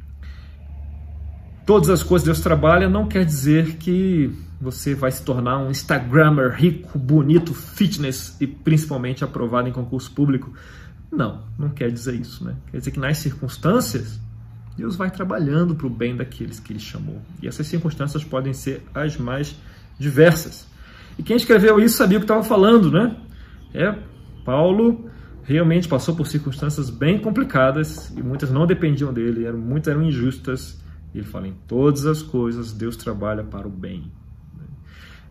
todas 1.66 1.90
as 1.90 2.02
coisas 2.02 2.24
Deus 2.24 2.40
trabalha 2.40 2.88
não 2.88 3.06
quer 3.06 3.24
dizer 3.24 3.74
que 3.74 4.32
você 4.60 4.94
vai 4.94 5.10
se 5.10 5.22
tornar 5.22 5.58
um 5.58 5.70
Instagrammer 5.70 6.54
rico, 6.54 6.98
bonito, 6.98 7.52
fitness 7.52 8.36
e 8.40 8.46
principalmente 8.46 9.22
aprovado 9.22 9.68
em 9.68 9.72
concurso 9.72 10.10
público. 10.12 10.50
Não, 11.12 11.42
não 11.58 11.68
quer 11.68 11.90
dizer 11.90 12.14
isso, 12.14 12.44
né? 12.44 12.54
Quer 12.70 12.78
dizer 12.78 12.90
que 12.92 13.00
nas 13.00 13.18
circunstâncias, 13.18 14.18
Deus 14.76 14.96
vai 14.96 15.10
trabalhando 15.10 15.74
para 15.74 15.86
o 15.86 15.90
bem 15.90 16.16
daqueles 16.16 16.58
que 16.58 16.72
Ele 16.72 16.80
chamou. 16.80 17.20
E 17.42 17.48
essas 17.48 17.66
circunstâncias 17.66 18.24
podem 18.24 18.52
ser 18.52 18.82
as 18.94 19.16
mais 19.16 19.56
diversas. 19.98 20.66
E 21.18 21.22
quem 21.22 21.36
escreveu 21.36 21.78
isso 21.80 21.96
sabia 21.96 22.18
o 22.18 22.20
que 22.20 22.24
estava 22.24 22.42
falando, 22.42 22.90
né? 22.90 23.16
É, 23.74 23.94
Paulo 24.44 25.10
realmente 25.42 25.86
passou 25.86 26.14
por 26.14 26.26
circunstâncias 26.26 26.90
bem 26.90 27.18
complicadas 27.18 28.10
e 28.16 28.22
muitas 28.22 28.50
não 28.50 28.66
dependiam 28.66 29.12
dele, 29.12 29.44
eram, 29.44 29.58
muitas 29.58 29.92
eram 29.92 30.02
injustas. 30.02 30.80
Ele 31.14 31.24
fala: 31.24 31.48
em 31.48 31.54
todas 31.66 32.06
as 32.06 32.22
coisas, 32.22 32.72
Deus 32.72 32.96
trabalha 32.96 33.42
para 33.42 33.66
o 33.66 33.70
bem. 33.70 34.10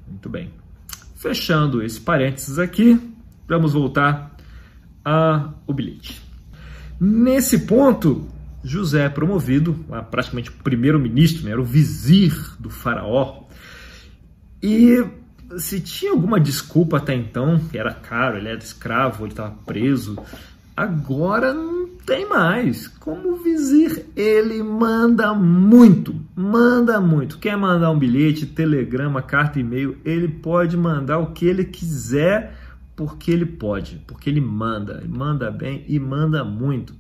Muito 0.08 0.30
bem. 0.30 0.52
Fechando 1.16 1.82
esse 1.82 2.00
parênteses 2.00 2.60
aqui, 2.60 3.00
vamos 3.48 3.74
voltar 3.74 4.36
a, 5.04 5.54
o 5.66 5.74
bilhete. 5.74 6.22
Nesse 7.00 7.60
ponto, 7.60 8.28
José 8.64 9.06
é 9.06 9.10
promovido 9.10 9.74
praticamente 10.10 10.52
primeiro-ministro, 10.52 11.46
né? 11.46 11.52
era 11.52 11.62
o 11.62 11.66
vizir 11.66 12.34
do 12.60 12.70
faraó. 12.70 13.44
E 14.62 15.06
se 15.58 15.80
tinha 15.80 16.12
alguma 16.12 16.40
desculpa 16.40 16.98
até 16.98 17.14
então, 17.14 17.60
que 17.60 17.78
era 17.78 17.94
caro, 17.94 18.38
ele 18.38 18.50
era 18.50 18.58
escravo, 18.58 19.24
ele 19.24 19.34
estava 19.34 19.52
preso, 19.66 20.18
agora 20.76 21.54
tem 22.06 22.28
mais. 22.28 22.88
Como 22.88 23.38
vizir, 23.38 24.06
ele 24.16 24.62
manda 24.62 25.34
muito, 25.34 26.16
manda 26.36 27.00
muito. 27.02 27.40
Quer 27.40 27.58
mandar 27.58 27.92
um 27.92 28.00
bilhete, 28.00 28.46
telegrama, 28.46 29.22
carta, 29.22 29.60
e-mail, 29.60 29.98
ele 30.06 30.28
pode 30.28 30.78
mandar 30.78 31.20
o 31.20 31.34
que 31.34 31.46
ele 31.46 31.66
quiser 31.66 32.56
porque 32.96 33.32
ele 33.32 33.46
pode, 33.46 34.02
porque 34.08 34.30
ele 34.30 34.40
manda, 34.40 35.04
manda 35.08 35.52
bem 35.52 35.84
e 35.88 36.00
manda 36.00 36.44
muito. 36.44 36.94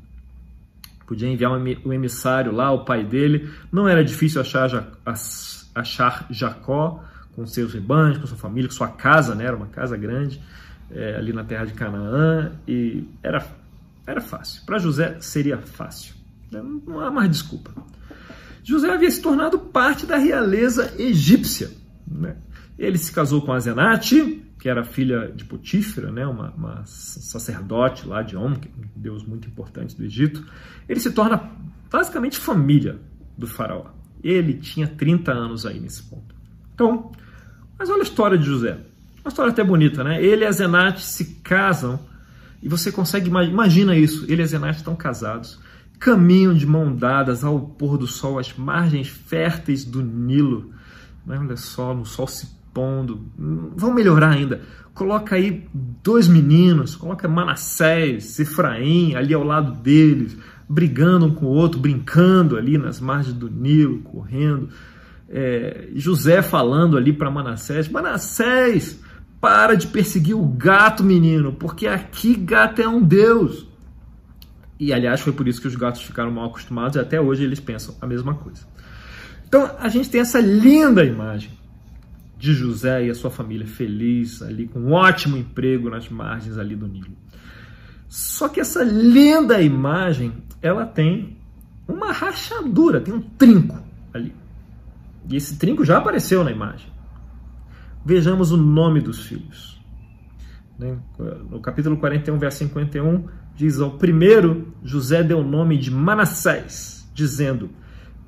Podia 1.08 1.30
enviar 1.30 1.52
um 1.52 1.94
emissário 1.94 2.52
lá, 2.52 2.72
o 2.72 2.84
pai 2.84 3.04
dele. 3.04 3.50
Não 3.72 3.88
era 3.88 4.04
difícil 4.04 4.42
achar, 4.42 4.92
achar 5.76 6.26
Jacó 6.32 7.04
com 7.36 7.46
seus 7.46 7.74
rebanhos, 7.74 8.18
com 8.18 8.26
sua 8.26 8.38
família, 8.38 8.68
com 8.68 8.76
sua 8.76 8.88
casa, 8.88 9.36
né? 9.36 9.46
Era 9.46 9.56
uma 9.56 9.68
casa 9.68 9.96
grande 9.96 10.42
é, 10.90 11.16
ali 11.16 11.32
na 11.32 11.44
terra 11.44 11.66
de 11.66 11.74
Canaã 11.74 12.52
e 12.68 13.08
era, 13.22 13.46
era 14.06 14.22
fácil. 14.22 14.64
Para 14.66 14.78
José 14.78 15.18
seria 15.20 15.58
fácil. 15.58 16.14
Não 16.52 17.00
há 17.00 17.12
mais 17.12 17.30
desculpa. 17.30 17.72
José 18.64 18.90
havia 18.90 19.12
se 19.12 19.22
tornado 19.22 19.60
parte 19.60 20.06
da 20.06 20.18
realeza 20.18 20.94
egípcia. 20.98 21.70
Né? 22.08 22.38
Ele 22.78 22.98
se 22.98 23.12
casou 23.12 23.42
com 23.42 23.52
Azenate, 23.52 24.44
que 24.60 24.68
era 24.68 24.84
filha 24.84 25.32
de 25.32 25.46
Potífera, 25.46 26.12
né, 26.12 26.26
uma, 26.26 26.50
uma 26.52 26.84
sacerdote 26.86 28.08
lá 28.08 28.22
de 28.22 28.36
Om, 28.36 28.54
é 28.54 28.56
um 28.56 29.02
deus 29.02 29.24
muito 29.24 29.48
importante 29.48 29.96
do 29.96 30.04
Egito, 30.04 30.44
ele 30.90 31.00
se 31.00 31.12
torna 31.12 31.52
basicamente 31.92 32.38
família 32.38 33.00
do 33.38 33.46
faraó. 33.46 33.86
Ele 34.24 34.56
tinha 34.56 34.88
30 34.88 35.32
anos 35.32 35.66
aí 35.66 35.80
nesse 35.80 36.02
ponto. 36.04 36.34
Então, 36.74 37.12
mas 37.78 37.90
olha 37.90 38.02
a 38.02 38.04
história 38.04 38.38
de 38.38 38.46
José. 38.46 38.80
Uma 39.24 39.30
história 39.30 39.52
até 39.52 39.64
bonita, 39.64 40.04
né? 40.04 40.24
Ele 40.24 40.44
e 40.44 40.48
a 40.48 40.52
Zenate 40.52 41.06
se 41.06 41.36
casam 41.42 42.00
e 42.66 42.68
você 42.68 42.92
consegue, 42.92 43.30
imagina 43.30 43.96
isso, 43.96 44.26
ele 44.28 44.42
e 44.42 44.46
Zenate 44.48 44.80
estão 44.80 44.96
casados, 44.96 45.60
caminham 46.00 46.52
de 46.52 46.66
mão 46.66 46.96
dadas 46.96 47.44
ao 47.44 47.60
pôr 47.60 47.96
do 47.96 48.08
sol 48.08 48.40
às 48.40 48.52
margens 48.58 49.08
férteis 49.08 49.86
do 49.86 50.02
Nilo. 50.02 50.72
Mas 51.24 51.40
olha 51.40 51.58
só, 51.58 51.94
no 51.94 52.08
sol 52.08 52.26
se 52.28 52.48
pondo. 52.74 53.24
Vamos 53.38 53.96
melhorar 53.96 54.32
ainda. 54.32 54.62
Coloca 54.96 55.36
aí 55.36 55.68
dois 56.04 56.28
meninos, 56.28 56.96
coloca 56.96 57.28
Manassés, 57.28 58.40
Efraim 58.40 59.14
ali 59.14 59.36
ao 59.36 59.44
lado 59.44 59.80
deles, 59.84 60.36
brigando 60.68 61.28
um 61.28 61.36
com 61.36 61.46
o 61.46 61.50
outro, 61.50 61.80
brincando 61.80 62.58
ali 62.58 62.80
nas 62.80 63.00
margens 63.00 63.36
do 63.36 63.48
Nilo, 63.48 64.00
correndo. 64.00 64.70
É, 65.30 65.90
José 65.94 66.42
falando 66.42 66.98
ali 66.98 67.14
para 67.14 67.30
Manassés: 67.30 67.88
Manassés, 67.88 69.00
para 69.46 69.76
de 69.78 69.86
perseguir 69.86 70.36
o 70.36 70.44
gato, 70.44 71.04
menino, 71.04 71.54
porque 71.54 71.86
aqui 71.86 72.34
gato 72.34 72.82
é 72.82 72.88
um 72.88 73.00
deus. 73.00 73.68
E 74.80 74.92
aliás, 74.92 75.22
foi 75.22 75.34
por 75.34 75.48
isso 75.48 75.62
que 75.62 75.68
os 75.68 75.76
gatos 75.76 76.02
ficaram 76.02 76.32
mal 76.32 76.46
acostumados 76.46 76.96
e 76.96 77.00
até 77.00 77.22
hoje 77.22 77.44
eles 77.44 77.60
pensam 77.60 77.96
a 78.02 78.08
mesma 78.08 78.34
coisa. 78.34 78.64
Então 79.48 79.70
a 79.78 79.88
gente 79.88 80.10
tem 80.10 80.20
essa 80.20 80.40
linda 80.40 81.06
imagem 81.06 81.52
de 82.40 82.56
José 82.56 83.06
e 83.06 83.12
a 83.12 83.14
sua 83.14 83.30
família 83.30 83.68
feliz 83.68 84.42
ali 84.42 84.68
com 84.68 84.80
um 84.80 84.94
ótimo 84.94 85.38
emprego 85.38 85.92
nas 85.92 86.10
margens 86.10 86.58
ali 86.58 86.76
do 86.76 86.88
Nilo. 86.88 87.16
Só 88.10 88.50
que 88.50 88.60
essa 88.60 88.84
linda 88.84 89.62
imagem, 89.62 90.34
ela 90.60 90.88
tem 90.88 91.38
uma 91.88 92.12
rachadura, 92.12 93.00
tem 93.00 93.14
um 93.14 93.22
trinco 93.22 93.80
ali. 94.12 94.34
E 95.30 95.36
esse 95.36 95.56
trinco 95.60 95.86
já 95.86 96.00
apareceu 96.00 96.44
na 96.44 96.50
imagem. 96.50 96.95
Vejamos 98.06 98.52
o 98.52 98.58
nome 98.58 99.02
dos 99.02 99.26
filhos. 99.26 99.82
Né? 100.78 100.96
No 101.50 101.60
capítulo 101.60 101.98
41, 101.98 102.38
verso 102.38 102.60
51, 102.60 103.26
diz: 103.56 103.80
Ao 103.80 103.98
primeiro, 103.98 104.74
José 104.84 105.24
deu 105.24 105.40
o 105.40 105.44
nome 105.44 105.76
de 105.76 105.90
Manassés, 105.90 107.10
dizendo: 107.16 107.72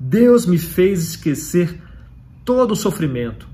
Deus 0.00 0.46
me 0.46 0.58
fez 0.58 1.10
esquecer 1.10 1.80
todo 2.44 2.72
o 2.72 2.76
sofrimento 2.76 3.48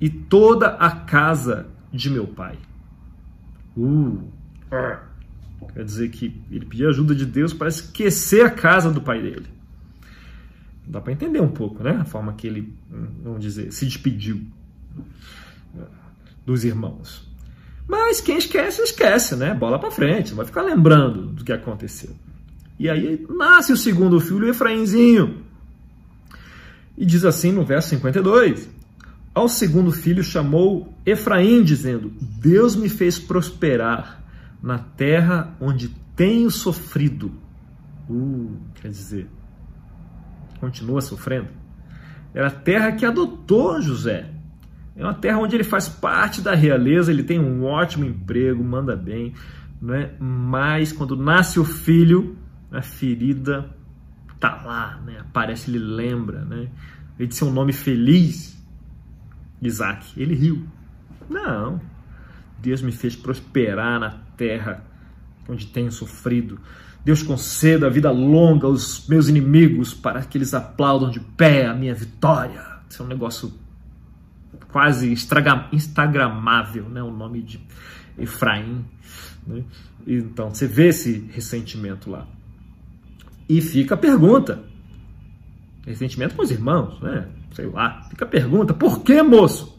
e 0.00 0.08
toda 0.08 0.68
a 0.68 0.90
casa 0.92 1.66
de 1.92 2.08
meu 2.08 2.28
pai. 2.28 2.56
Uh, 3.76 4.22
quer 5.72 5.84
dizer 5.84 6.08
que 6.10 6.40
ele 6.52 6.66
pediu 6.66 6.88
ajuda 6.88 7.16
de 7.16 7.26
Deus 7.26 7.52
para 7.52 7.66
esquecer 7.66 8.46
a 8.46 8.50
casa 8.50 8.92
do 8.92 9.00
pai 9.00 9.20
dele. 9.20 9.46
Dá 10.86 11.00
para 11.00 11.12
entender 11.12 11.40
um 11.40 11.48
pouco, 11.48 11.82
né? 11.82 11.96
A 12.00 12.04
forma 12.04 12.34
que 12.34 12.46
ele, 12.46 12.72
vamos 13.24 13.40
dizer, 13.40 13.72
se 13.72 13.86
despediu 13.86 14.40
dos 16.44 16.64
irmãos. 16.64 17.28
Mas 17.86 18.20
quem 18.20 18.38
esquece, 18.38 18.82
esquece, 18.82 19.36
né? 19.36 19.54
Bola 19.54 19.78
para 19.78 19.90
frente, 19.90 20.34
vai 20.34 20.46
ficar 20.46 20.62
lembrando 20.62 21.26
do 21.26 21.44
que 21.44 21.52
aconteceu. 21.52 22.10
E 22.78 22.88
aí 22.88 23.24
nasce 23.28 23.72
o 23.72 23.76
segundo 23.76 24.18
filho, 24.20 24.48
Efraimzinho. 24.48 25.42
E 26.96 27.04
diz 27.04 27.24
assim 27.24 27.52
no 27.52 27.64
verso 27.64 27.90
52: 27.90 28.68
Ao 29.34 29.48
segundo 29.48 29.90
filho 29.92 30.22
chamou 30.22 30.92
Efraim, 31.04 31.62
dizendo: 31.62 32.12
Deus 32.20 32.76
me 32.76 32.88
fez 32.88 33.18
prosperar 33.18 34.22
na 34.62 34.78
terra 34.78 35.56
onde 35.60 35.88
tenho 36.14 36.50
sofrido. 36.50 37.32
Uh, 38.08 38.56
quer 38.74 38.88
dizer, 38.88 39.28
continua 40.60 41.00
sofrendo. 41.00 41.48
Era 42.34 42.48
a 42.48 42.50
terra 42.50 42.92
que 42.92 43.04
adotou 43.04 43.80
José. 43.80 44.30
É 44.94 45.02
uma 45.02 45.14
terra 45.14 45.38
onde 45.38 45.56
ele 45.56 45.64
faz 45.64 45.88
parte 45.88 46.40
da 46.40 46.54
realeza, 46.54 47.10
ele 47.10 47.22
tem 47.22 47.38
um 47.38 47.64
ótimo 47.64 48.04
emprego, 48.04 48.62
manda 48.62 48.94
bem, 48.94 49.32
né? 49.80 50.10
mas 50.18 50.92
quando 50.92 51.16
nasce 51.16 51.58
o 51.58 51.64
filho, 51.64 52.36
a 52.70 52.82
ferida 52.82 53.70
tá 54.38 54.62
lá, 54.64 55.00
né? 55.04 55.18
aparece, 55.20 55.70
ele 55.70 55.78
lembra. 55.78 56.44
Né? 56.44 56.68
Ele 57.18 57.28
disse 57.28 57.44
um 57.44 57.50
nome 57.50 57.72
feliz, 57.72 58.60
Isaac, 59.60 60.12
ele 60.20 60.34
riu. 60.34 60.66
Não, 61.28 61.80
Deus 62.60 62.82
me 62.82 62.92
fez 62.92 63.16
prosperar 63.16 63.98
na 63.98 64.10
terra 64.36 64.84
onde 65.48 65.66
tenho 65.66 65.90
sofrido. 65.90 66.60
Deus 67.04 67.22
conceda 67.22 67.86
a 67.86 67.90
vida 67.90 68.10
longa 68.10 68.66
aos 68.66 69.08
meus 69.08 69.28
inimigos 69.28 69.92
para 69.92 70.22
que 70.22 70.38
eles 70.38 70.54
aplaudam 70.54 71.10
de 71.10 71.18
pé 71.18 71.66
a 71.66 71.74
minha 71.74 71.94
vitória. 71.94 72.62
Isso 72.88 73.02
é 73.02 73.04
um 73.04 73.08
negócio 73.08 73.52
quase 74.70 75.10
instagramável, 75.10 76.88
né? 76.88 77.02
o 77.02 77.10
nome 77.10 77.42
de 77.42 77.60
Efraim. 78.18 78.84
Né? 79.46 79.62
Então, 80.06 80.50
você 80.50 80.66
vê 80.66 80.88
esse 80.88 81.28
ressentimento 81.32 82.10
lá. 82.10 82.26
E 83.48 83.60
fica 83.60 83.94
a 83.94 83.98
pergunta. 83.98 84.62
Ressentimento 85.86 86.34
com 86.34 86.42
os 86.42 86.50
irmãos, 86.50 87.00
né? 87.00 87.26
Sei 87.54 87.66
lá. 87.66 88.02
Fica 88.08 88.24
a 88.24 88.28
pergunta, 88.28 88.72
por 88.72 89.02
que, 89.02 89.20
moço? 89.22 89.78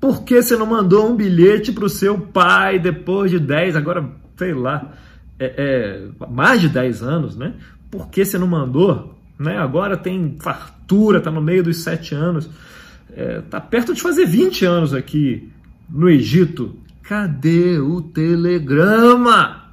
Por 0.00 0.24
que 0.24 0.42
você 0.42 0.56
não 0.56 0.66
mandou 0.66 1.10
um 1.10 1.16
bilhete 1.16 1.72
para 1.72 1.84
o 1.84 1.88
seu 1.88 2.18
pai 2.18 2.78
depois 2.78 3.30
de 3.30 3.38
10, 3.38 3.76
agora, 3.76 4.08
sei 4.36 4.52
lá, 4.52 4.92
é, 5.38 5.54
é, 5.56 6.26
mais 6.28 6.60
de 6.60 6.68
10 6.68 7.02
anos, 7.02 7.36
né? 7.36 7.54
Por 7.90 8.08
que 8.08 8.24
você 8.24 8.38
não 8.38 8.46
mandou? 8.46 9.14
Né? 9.38 9.56
Agora 9.56 9.96
tem 9.96 10.36
fartura, 10.40 11.20
tá 11.20 11.30
no 11.30 11.40
meio 11.40 11.62
dos 11.62 11.78
7 11.78 12.14
anos 12.14 12.50
é, 13.16 13.40
tá 13.40 13.58
perto 13.58 13.94
de 13.94 14.02
fazer 14.02 14.26
20 14.26 14.64
anos 14.66 14.92
aqui 14.92 15.50
no 15.88 16.08
Egito. 16.08 16.76
Cadê 17.02 17.78
o 17.78 18.02
telegrama? 18.02 19.72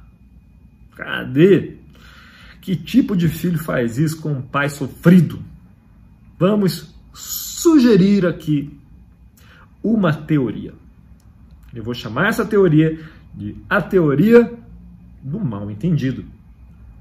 Cadê? 0.96 1.74
Que 2.62 2.74
tipo 2.74 3.14
de 3.14 3.28
filho 3.28 3.58
faz 3.58 3.98
isso 3.98 4.20
com 4.22 4.32
um 4.32 4.40
pai 4.40 4.70
sofrido? 4.70 5.42
Vamos 6.38 6.94
sugerir 7.12 8.24
aqui 8.24 8.70
uma 9.82 10.12
teoria. 10.12 10.72
Eu 11.74 11.84
vou 11.84 11.92
chamar 11.92 12.28
essa 12.28 12.46
teoria 12.46 12.98
de 13.34 13.56
a 13.68 13.82
teoria 13.82 14.54
do 15.22 15.38
mal 15.40 15.70
entendido. 15.70 16.24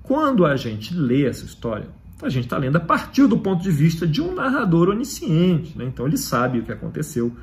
Quando 0.01 0.45
a 0.45 0.57
gente 0.57 0.93
lê 0.93 1.25
essa 1.25 1.45
história, 1.45 1.87
a 2.21 2.29
gente 2.29 2.45
está 2.45 2.57
lendo 2.57 2.77
a 2.77 2.79
partir 2.79 3.27
do 3.27 3.37
ponto 3.37 3.61
de 3.61 3.71
vista 3.71 4.07
de 4.07 4.21
um 4.21 4.33
narrador 4.33 4.89
onisciente. 4.89 5.77
Né? 5.77 5.85
Então 5.85 6.07
ele 6.07 6.17
sabe 6.17 6.59
o 6.59 6.63
que 6.63 6.71
aconteceu 6.71 7.35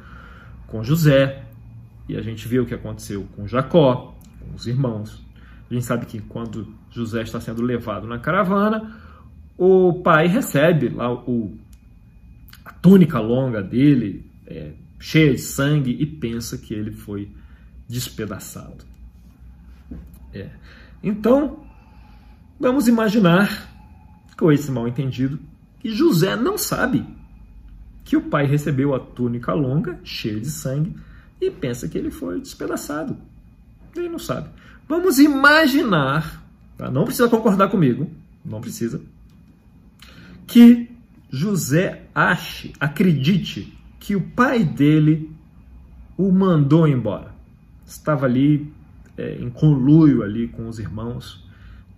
com 0.67 0.83
José, 0.85 1.45
e 2.09 2.17
a 2.17 2.23
gente 2.23 2.47
vê 2.49 2.59
o 2.59 2.67
que 2.67 2.75
aconteceu 2.75 3.27
com 3.37 3.47
Jacó, 3.47 4.17
com 4.41 4.55
os 4.55 4.67
irmãos. 4.67 5.25
A 5.71 5.75
gente 5.75 5.85
sabe 5.85 6.07
que 6.07 6.21
quando 6.21 6.75
José 6.91 7.23
está 7.23 7.41
sendo 7.41 7.63
levado 7.63 8.07
na 8.07 8.19
caravana, 8.19 8.97
o 9.57 10.01
pai 10.03 10.27
recebe 10.27 10.89
lá 10.89 11.13
o, 11.13 11.57
a 12.65 12.73
túnica 12.73 13.21
longa 13.21 13.63
dele, 13.63 14.29
é, 14.47 14.73
cheia 14.99 15.33
de 15.33 15.39
sangue, 15.39 15.97
e 16.01 16.07
pensa 16.07 16.59
que 16.59 16.75
ele 16.75 16.91
foi 16.91 17.31
despedaçado. 17.89 18.85
É. 20.33 20.49
Então, 21.03 21.65
vamos 22.59 22.89
imaginar 22.89 23.70
com 24.41 24.51
esse 24.51 24.73
mal 24.73 24.89
entendido, 24.89 25.39
que 25.81 25.91
José 25.91 26.35
não 26.35 26.57
sabe 26.57 27.05
que 28.03 28.17
o 28.17 28.23
pai 28.23 28.47
recebeu 28.47 28.95
a 28.95 28.99
túnica 28.99 29.53
longa, 29.53 30.01
cheia 30.03 30.41
de 30.41 30.51
sangue, 30.51 30.97
e 31.39 31.51
pensa 31.51 31.87
que 31.87 31.99
ele 31.99 32.11
foi 32.11 32.41
despedaçado. 32.41 33.19
Ele 33.95 34.09
não 34.09 34.19
sabe. 34.19 34.49
Vamos 34.89 35.19
imaginar, 35.19 36.43
tá? 36.79 36.91
não 36.91 37.05
precisa 37.05 37.29
concordar 37.29 37.69
comigo, 37.69 38.11
não 38.43 38.63
precisa, 38.63 39.03
que 40.47 40.91
José 41.31 42.07
ache, 42.15 42.73
acredite 42.81 43.77
que 44.01 44.17
o 44.17 44.23
pai 44.23 44.65
dele 44.65 45.31
o 46.17 46.33
mandou 46.33 46.89
embora. 46.89 47.35
Estava 47.87 48.25
ali 48.25 48.73
é, 49.19 49.35
em 49.35 49.51
conluio 49.51 50.23
ali 50.23 50.49
com 50.49 50.67
os 50.67 50.79
irmãos 50.79 51.40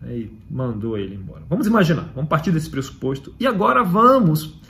e 0.07 0.31
mandou 0.51 0.99
ele 0.99 1.15
embora. 1.15 1.43
Vamos 1.49 1.67
imaginar, 1.67 2.11
vamos 2.15 2.29
partir 2.29 2.51
desse 2.51 2.69
pressuposto 2.69 3.35
e 3.39 3.47
agora 3.47 3.83
vamos 3.83 4.61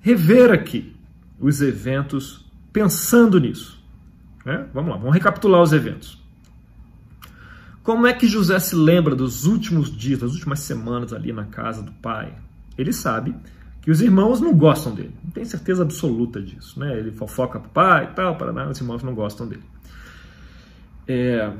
rever 0.00 0.52
aqui 0.52 0.94
os 1.38 1.60
eventos 1.60 2.44
pensando 2.72 3.40
nisso. 3.40 3.82
Né? 4.44 4.66
Vamos 4.72 4.90
lá, 4.90 4.96
vamos 4.96 5.14
recapitular 5.14 5.62
os 5.62 5.72
eventos. 5.72 6.22
Como 7.82 8.06
é 8.06 8.14
que 8.14 8.26
José 8.26 8.58
se 8.58 8.74
lembra 8.74 9.14
dos 9.14 9.44
últimos 9.44 9.94
dias, 9.94 10.20
das 10.20 10.32
últimas 10.32 10.60
semanas 10.60 11.12
ali 11.12 11.32
na 11.32 11.44
casa 11.44 11.82
do 11.82 11.92
pai? 11.92 12.34
Ele 12.78 12.92
sabe 12.92 13.34
que 13.82 13.90
os 13.90 14.00
irmãos 14.00 14.40
não 14.40 14.54
gostam 14.56 14.94
dele, 14.94 15.14
não 15.22 15.30
tem 15.30 15.44
certeza 15.44 15.82
absoluta 15.82 16.40
disso. 16.40 16.80
Né? 16.80 16.98
Ele 16.98 17.12
fofoca 17.12 17.60
para 17.60 17.68
o 17.68 17.70
pai 17.70 18.04
e 18.04 18.14
tal, 18.14 18.36
para 18.36 18.52
nada, 18.52 18.70
os 18.70 18.80
irmãos 18.80 19.02
não 19.02 19.14
gostam 19.14 19.46
dele. 19.46 19.62
É... 21.06 21.52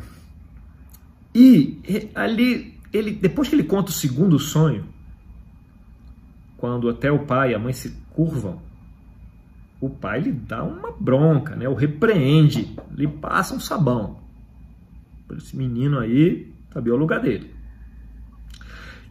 E 1.35 2.11
ali 2.14 2.80
ele, 2.94 3.11
depois 3.11 3.48
que 3.48 3.57
ele 3.57 3.64
conta 3.64 3.90
o 3.90 3.94
segundo 3.94 4.38
sonho, 4.38 4.87
quando 6.57 6.88
até 6.88 7.11
o 7.11 7.26
pai 7.26 7.50
e 7.50 7.54
a 7.54 7.59
mãe 7.59 7.72
se 7.72 7.90
curvam, 8.11 8.62
o 9.80 9.90
pai 9.90 10.20
lhe 10.20 10.33
dá 10.33 10.62
uma 10.62 10.92
bronca, 10.92 11.57
né? 11.57 11.68
o 11.68 11.74
repreende, 11.74 12.74
lhe 12.94 13.09
passa 13.09 13.54
um 13.54 13.61
sabão. 13.61 14.20
Esse 15.37 15.57
menino 15.57 15.98
aí 15.98 16.54
sabia 16.72 16.94
o 16.94 16.96
lugar 16.96 17.20
dele. 17.20 17.52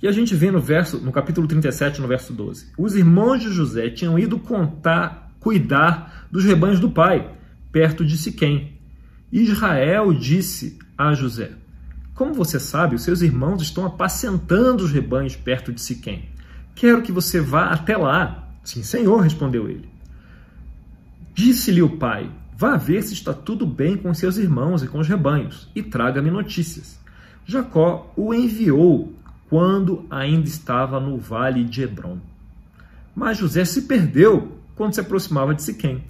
E 0.01 0.07
a 0.07 0.11
gente 0.11 0.33
vê 0.33 0.49
no 0.49 0.59
verso, 0.59 0.99
no 0.99 1.11
capítulo 1.11 1.45
37, 1.45 2.01
no 2.01 2.07
verso 2.07 2.33
12. 2.33 2.71
Os 2.77 2.95
irmãos 2.95 3.41
de 3.41 3.49
José 3.51 3.89
tinham 3.89 4.17
ido 4.17 4.39
contar 4.39 5.31
cuidar 5.39 6.27
dos 6.31 6.45
rebanhos 6.45 6.79
do 6.79 6.89
pai, 6.89 7.35
perto 7.71 8.05
de 8.05 8.17
Siquém. 8.17 8.79
Israel 9.31 10.13
disse 10.13 10.79
a 10.97 11.13
José: 11.13 11.51
Como 12.15 12.33
você 12.33 12.59
sabe, 12.59 12.95
os 12.95 13.03
seus 13.03 13.21
irmãos 13.21 13.61
estão 13.61 13.85
apacentando 13.85 14.81
os 14.81 14.91
rebanhos 14.91 15.35
perto 15.35 15.73
de 15.73 15.81
Siquém. 15.81 16.29
Quero 16.75 17.01
que 17.01 17.11
você 17.11 17.39
vá 17.39 17.65
até 17.65 17.97
lá. 17.97 18.49
Sim, 18.63 18.83
senhor, 18.83 19.21
respondeu 19.21 19.67
ele. 19.67 19.89
Disse-lhe 21.33 21.81
o 21.81 21.97
pai: 21.97 22.29
Vá 22.55 22.77
ver 22.77 23.01
se 23.01 23.13
está 23.13 23.33
tudo 23.33 23.65
bem 23.65 23.97
com 23.97 24.13
seus 24.13 24.37
irmãos 24.37 24.83
e 24.83 24.87
com 24.87 24.99
os 24.99 25.07
rebanhos, 25.07 25.67
e 25.75 25.81
traga-me 25.81 26.29
notícias. 26.29 26.99
Jacó 27.45 28.13
o 28.15 28.33
enviou 28.33 29.13
quando 29.49 30.05
ainda 30.09 30.47
estava 30.47 30.99
no 30.99 31.17
vale 31.17 31.63
de 31.63 31.81
Hebron. 31.81 32.19
Mas 33.15 33.37
José 33.39 33.65
se 33.65 33.83
perdeu 33.83 34.57
quando 34.75 34.93
se 34.93 34.99
aproximava 34.99 35.53
de 35.53 35.63
Siquém. 35.63 36.03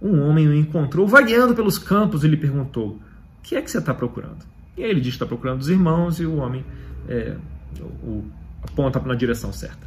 Um 0.00 0.20
homem 0.22 0.46
o 0.46 0.54
encontrou 0.54 1.06
vagueando 1.06 1.54
pelos 1.54 1.78
campos 1.78 2.22
e 2.22 2.28
lhe 2.28 2.36
perguntou: 2.36 2.90
O 2.90 3.00
que 3.42 3.56
é 3.56 3.62
que 3.62 3.70
você 3.70 3.78
está 3.78 3.92
procurando? 3.92 4.57
E 4.78 4.84
aí 4.84 4.90
ele 4.90 5.00
diz 5.00 5.10
que 5.10 5.16
está 5.16 5.26
procurando 5.26 5.60
os 5.60 5.68
irmãos 5.68 6.20
e 6.20 6.24
o 6.24 6.36
homem 6.36 6.64
é, 7.08 7.36
o, 7.80 8.24
aponta 8.62 9.00
na 9.00 9.16
direção 9.16 9.52
certa. 9.52 9.86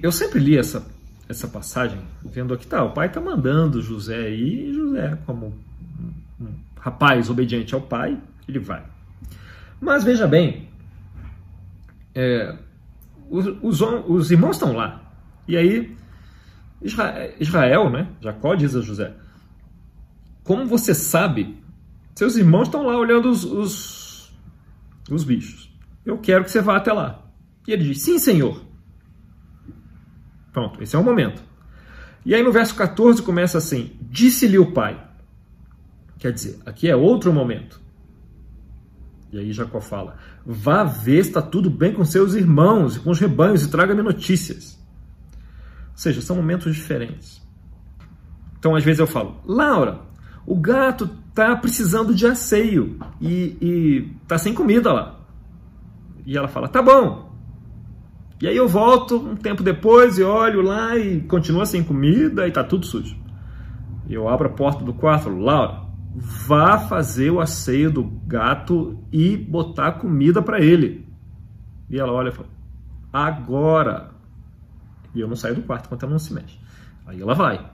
Eu 0.00 0.12
sempre 0.12 0.38
li 0.38 0.56
essa, 0.56 0.86
essa 1.28 1.48
passagem 1.48 1.98
vendo 2.24 2.54
aqui, 2.54 2.64
tá, 2.64 2.84
o 2.84 2.92
pai 2.92 3.08
está 3.08 3.20
mandando 3.20 3.82
José 3.82 4.30
e 4.30 4.72
José, 4.72 5.18
como 5.26 5.46
um, 5.48 6.44
um 6.44 6.54
rapaz 6.78 7.28
obediente 7.28 7.74
ao 7.74 7.80
pai, 7.80 8.16
ele 8.48 8.60
vai. 8.60 8.84
Mas 9.80 10.04
veja 10.04 10.28
bem, 10.28 10.68
é, 12.14 12.56
os, 13.28 13.46
os, 13.62 13.80
os, 13.80 14.30
irmãos 14.30 14.56
estão 14.56 14.72
lá. 14.72 15.02
E 15.46 15.56
aí, 15.56 15.96
Israel, 17.40 17.90
né? 17.90 18.08
Jacó 18.20 18.54
diz 18.54 18.76
a 18.76 18.80
José: 18.80 19.12
Como 20.44 20.66
você 20.66 20.94
sabe, 20.94 21.56
seus 22.18 22.34
irmãos 22.34 22.64
estão 22.64 22.84
lá 22.84 22.98
olhando 22.98 23.30
os, 23.30 23.44
os, 23.44 24.36
os 25.08 25.22
bichos. 25.22 25.72
Eu 26.04 26.18
quero 26.18 26.42
que 26.42 26.50
você 26.50 26.60
vá 26.60 26.76
até 26.76 26.92
lá. 26.92 27.24
E 27.64 27.72
ele 27.72 27.84
diz: 27.84 28.02
Sim, 28.02 28.18
senhor. 28.18 28.60
Pronto, 30.52 30.82
esse 30.82 30.96
é 30.96 30.98
o 30.98 31.04
momento. 31.04 31.40
E 32.26 32.34
aí 32.34 32.42
no 32.42 32.50
verso 32.50 32.74
14 32.74 33.22
começa 33.22 33.58
assim: 33.58 33.96
Disse-lhe 34.00 34.58
o 34.58 34.72
pai. 34.72 35.00
Quer 36.18 36.32
dizer, 36.32 36.58
aqui 36.66 36.88
é 36.90 36.96
outro 36.96 37.32
momento. 37.32 37.80
E 39.30 39.38
aí 39.38 39.52
Jacó 39.52 39.80
fala: 39.80 40.16
Vá 40.44 40.82
ver 40.82 41.22
se 41.22 41.30
está 41.30 41.40
tudo 41.40 41.70
bem 41.70 41.92
com 41.92 42.04
seus 42.04 42.34
irmãos 42.34 42.96
e 42.96 43.00
com 43.00 43.10
os 43.10 43.20
rebanhos 43.20 43.62
e 43.62 43.70
traga-me 43.70 44.02
notícias. 44.02 44.76
Ou 45.92 45.98
seja, 45.98 46.20
são 46.20 46.34
momentos 46.34 46.74
diferentes. 46.74 47.40
Então, 48.58 48.74
às 48.74 48.82
vezes 48.82 48.98
eu 48.98 49.06
falo: 49.06 49.40
Laura, 49.46 50.00
o 50.44 50.56
gato 50.56 51.08
está 51.40 51.54
precisando 51.56 52.12
de 52.12 52.26
asseio 52.26 52.98
e 53.20 54.10
está 54.22 54.36
sem 54.36 54.52
comida 54.52 54.92
lá. 54.92 55.20
E 56.26 56.36
ela 56.36 56.48
fala: 56.48 56.68
Tá 56.68 56.82
bom. 56.82 57.28
E 58.40 58.46
aí 58.46 58.56
eu 58.56 58.68
volto 58.68 59.16
um 59.16 59.36
tempo 59.36 59.62
depois 59.62 60.18
e 60.18 60.22
olho 60.22 60.60
lá 60.62 60.96
e 60.96 61.20
continua 61.22 61.66
sem 61.66 61.82
comida 61.82 62.44
e 62.44 62.48
está 62.48 62.62
tudo 62.62 62.86
sujo. 62.86 63.16
E 64.08 64.14
eu 64.14 64.28
abro 64.28 64.48
a 64.48 64.52
porta 64.52 64.84
do 64.84 64.92
quarto, 64.92 65.28
Laura, 65.28 65.82
vá 66.14 66.78
fazer 66.78 67.30
o 67.30 67.40
asseio 67.40 67.90
do 67.90 68.04
gato 68.04 68.98
e 69.12 69.36
botar 69.36 69.92
comida 69.92 70.40
para 70.40 70.60
ele. 70.60 71.06
E 71.88 71.98
ela 71.98 72.12
olha 72.12 72.28
e 72.28 72.32
fala: 72.32 72.48
agora. 73.12 74.10
E 75.14 75.20
eu 75.20 75.28
não 75.28 75.36
saio 75.36 75.54
do 75.54 75.62
quarto 75.62 75.86
enquanto 75.86 76.02
ela 76.02 76.12
não 76.12 76.18
se 76.18 76.32
mexe. 76.32 76.58
Aí 77.06 77.20
ela 77.20 77.34
vai. 77.34 77.70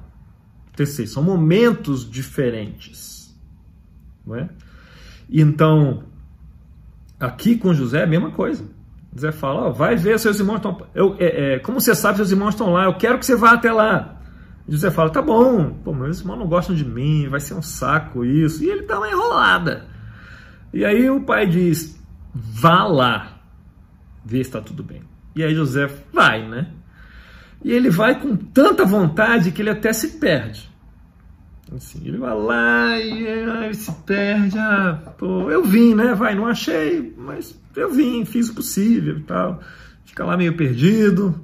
Terceiro, 0.77 1.11
são 1.11 1.23
momentos 1.23 2.09
diferentes. 2.09 3.24
Não 4.27 4.37
é? 4.37 4.49
Então, 5.31 6.05
aqui 7.19 7.57
com 7.57 7.75
José 7.75 8.01
é 8.01 8.05
a 8.05 8.07
mesma 8.07 8.31
coisa. 8.31 8.65
José 9.15 9.33
fala: 9.33 9.69
ó, 9.69 9.71
vai 9.71 9.97
ver, 9.97 10.19
seus 10.19 10.39
irmãos 10.39 10.57
estão. 10.57 10.87
Eu, 10.95 11.17
é, 11.19 11.55
é, 11.55 11.59
como 11.61 11.81
você 11.81 11.95
sabe, 11.95 12.17
seus 12.17 12.31
irmãos 12.31 12.51
estão 12.51 12.73
lá, 12.73 12.85
eu 12.85 12.97
quero 12.97 13.19
que 13.19 13.27
você 13.27 13.37
vá 13.37 13.53
até 13.53 13.73
lá. 13.73 14.21
José 14.69 14.91
fala: 14.91 15.11
tá 15.11 15.23
bom, 15.23 15.71
pô, 15.85 15.93
meus 15.93 16.21
irmãos 16.21 16.39
não 16.39 16.49
gostam 16.49 16.75
de 16.75 16.85
mim, 16.85 17.29
vai 17.29 17.41
ser 17.41 17.55
um 17.55 17.63
saco 17.63 18.25
isso. 18.25 18.65
E 18.65 18.69
ele 18.69 18.83
dá 18.83 18.99
uma 18.99 19.09
enrolada. 19.09 19.87
E 20.73 20.85
aí 20.85 21.09
o 21.09 21.21
pai 21.21 21.47
diz: 21.47 21.99
vá 22.35 22.85
lá, 22.85 23.39
ver 24.25 24.43
se 24.43 24.51
está 24.51 24.61
tudo 24.61 24.83
bem. 24.83 25.03
E 25.37 25.43
aí 25.43 25.55
José 25.55 25.89
vai, 26.13 26.49
né? 26.49 26.69
E 27.63 27.73
ele 27.73 27.91
vai 27.91 28.21
com 28.21 28.37
tanta 28.37 28.85
vontade 28.85 29.51
que 29.51 29.63
ele 29.63 29.71
até 29.71 29.93
se 29.93 30.19
perde. 30.19 30.71
Assim, 31.77 32.01
ele 32.07 32.19
vai 32.19 32.35
lá 32.35 32.99
e 32.99 33.27
aí, 33.27 33.75
se 33.75 33.93
perde. 34.03 34.59
Ah, 34.59 35.15
pô, 35.19 35.51
eu 35.51 35.65
vim, 35.65 35.95
né? 35.95 36.15
Vai, 36.15 36.35
não 36.35 36.47
achei, 36.47 37.13
mas 37.17 37.59
eu 37.75 37.91
vim, 37.91 38.25
fiz 38.25 38.49
o 38.49 38.55
possível 38.55 39.19
e 39.19 39.23
tal. 39.23 39.61
Fica 40.05 40.25
lá 40.25 40.37
meio 40.37 40.57
perdido. 40.57 41.35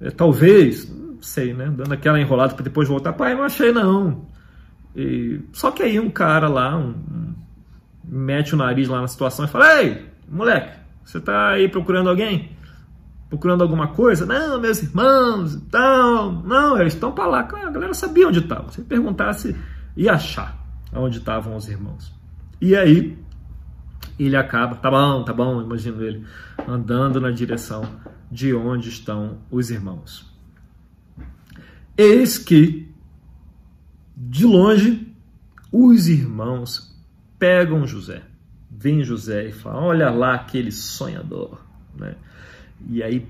É, 0.00 0.10
talvez, 0.10 0.92
sei, 1.20 1.54
né? 1.54 1.72
Dando 1.74 1.92
aquela 1.92 2.20
enrolada 2.20 2.54
para 2.54 2.64
depois 2.64 2.88
voltar. 2.88 3.12
Pai, 3.14 3.34
não 3.34 3.44
achei 3.44 3.72
não. 3.72 4.26
E, 4.94 5.40
só 5.52 5.70
que 5.70 5.82
aí 5.82 5.98
um 5.98 6.10
cara 6.10 6.48
lá, 6.48 6.76
um, 6.76 6.90
um, 6.90 7.34
mete 8.04 8.54
o 8.54 8.58
nariz 8.58 8.88
lá 8.88 9.00
na 9.00 9.08
situação 9.08 9.44
e 9.44 9.48
fala: 9.48 9.82
Ei, 9.82 10.04
moleque, 10.28 10.78
você 11.04 11.20
tá 11.20 11.50
aí 11.50 11.68
procurando 11.68 12.10
alguém? 12.10 12.50
Procurando 13.34 13.62
alguma 13.62 13.88
coisa? 13.88 14.24
Não, 14.24 14.60
meus 14.60 14.80
irmãos 14.80 15.54
e 15.54 15.60
tal. 15.62 16.30
Não, 16.44 16.80
eles 16.80 16.94
estão 16.94 17.10
para 17.10 17.26
lá. 17.26 17.40
A 17.40 17.70
galera 17.70 17.92
sabia 17.92 18.28
onde 18.28 18.38
estava. 18.38 18.70
Se 18.70 18.80
perguntasse, 18.82 19.56
ia 19.96 20.12
achar 20.12 20.56
onde 20.92 21.18
estavam 21.18 21.56
os 21.56 21.68
irmãos. 21.68 22.14
E 22.60 22.76
aí 22.76 23.18
ele 24.16 24.36
acaba, 24.36 24.76
tá 24.76 24.88
bom, 24.88 25.24
tá 25.24 25.32
bom, 25.32 25.60
imagino 25.60 26.00
ele, 26.00 26.24
andando 26.68 27.20
na 27.20 27.32
direção 27.32 27.84
de 28.30 28.54
onde 28.54 28.88
estão 28.88 29.38
os 29.50 29.68
irmãos. 29.68 30.32
Eis 31.98 32.38
que, 32.38 32.88
de 34.16 34.46
longe, 34.46 35.12
os 35.72 36.06
irmãos 36.06 36.96
pegam 37.36 37.84
José. 37.84 38.22
Vem 38.70 39.02
José 39.02 39.48
e 39.48 39.52
falam: 39.52 39.82
Olha 39.86 40.08
lá 40.10 40.36
aquele 40.36 40.70
sonhador. 40.70 41.58
Né? 41.96 42.14
E 42.88 43.02
aí 43.02 43.26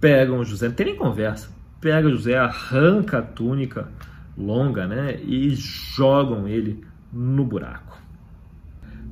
pegam 0.00 0.44
José, 0.44 0.68
não 0.68 0.74
tem 0.74 0.86
nem 0.86 0.96
conversa. 0.96 1.50
Pega 1.80 2.08
José, 2.08 2.36
arranca 2.36 3.18
a 3.18 3.22
túnica 3.22 3.88
longa 4.36 4.86
né? 4.86 5.18
e 5.22 5.50
jogam 5.54 6.46
ele 6.46 6.84
no 7.12 7.44
buraco. 7.44 7.98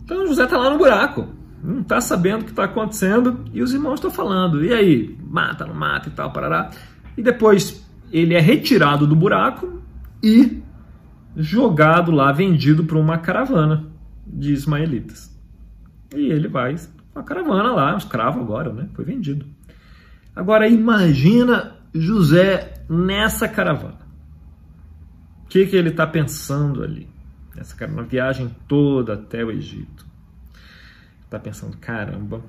Então 0.05 0.27
José 0.27 0.45
está 0.45 0.57
lá 0.57 0.71
no 0.71 0.79
buraco, 0.79 1.29
não 1.63 1.81
está 1.81 2.01
sabendo 2.01 2.43
o 2.43 2.45
que 2.45 2.51
está 2.51 2.65
acontecendo 2.65 3.45
e 3.53 3.63
os 3.63 3.73
irmãos 3.73 3.95
estão 3.95 4.11
falando. 4.11 4.65
E 4.65 4.73
aí, 4.73 5.19
mata, 5.21 5.67
não 5.67 5.75
mata 5.75 6.09
e 6.09 6.13
tal, 6.13 6.33
parará. 6.33 6.71
E 7.17 7.23
depois 7.23 7.85
ele 8.13 8.35
é 8.35 8.41
retirado 8.41 9.07
do 9.07 9.17
buraco 9.17 9.83
e 10.23 10.63
jogado 11.37 12.11
lá, 12.11 12.33
vendido 12.33 12.85
para 12.85 12.99
uma 12.99 13.19
caravana 13.19 13.85
de 14.27 14.53
ismaelitas. 14.53 15.37
E 16.15 16.31
ele 16.31 16.49
vai 16.49 16.77
uma 17.15 17.25
caravana 17.25 17.73
lá, 17.73 17.95
um 17.95 17.99
escravo 17.99 18.41
agora, 18.41 18.73
né? 18.73 18.89
Foi 18.95 19.05
vendido. 19.05 19.47
Agora 20.37 20.69
imagina 20.69 21.79
José 21.93 22.85
nessa 22.89 23.49
caravana. 23.49 24.07
O 25.45 25.49
que, 25.49 25.67
que 25.67 25.75
ele 25.75 25.89
está 25.89 26.07
pensando 26.07 26.85
ali? 26.85 27.09
Nessa 27.57 27.75
viagem 28.09 28.55
toda 28.69 29.15
até 29.15 29.43
o 29.43 29.51
Egito. 29.51 30.07
Está 31.25 31.41
pensando, 31.41 31.77
caramba, 31.79 32.45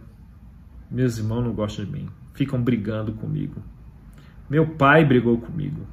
meus 0.92 1.18
irmãos 1.18 1.42
não 1.42 1.54
gostam 1.54 1.86
de 1.86 1.92
mim, 1.92 2.10
ficam 2.34 2.62
brigando 2.62 3.14
comigo 3.14 3.64
meu 4.50 4.66
pai 4.66 5.04
brigou 5.04 5.38
comigo. 5.38 5.86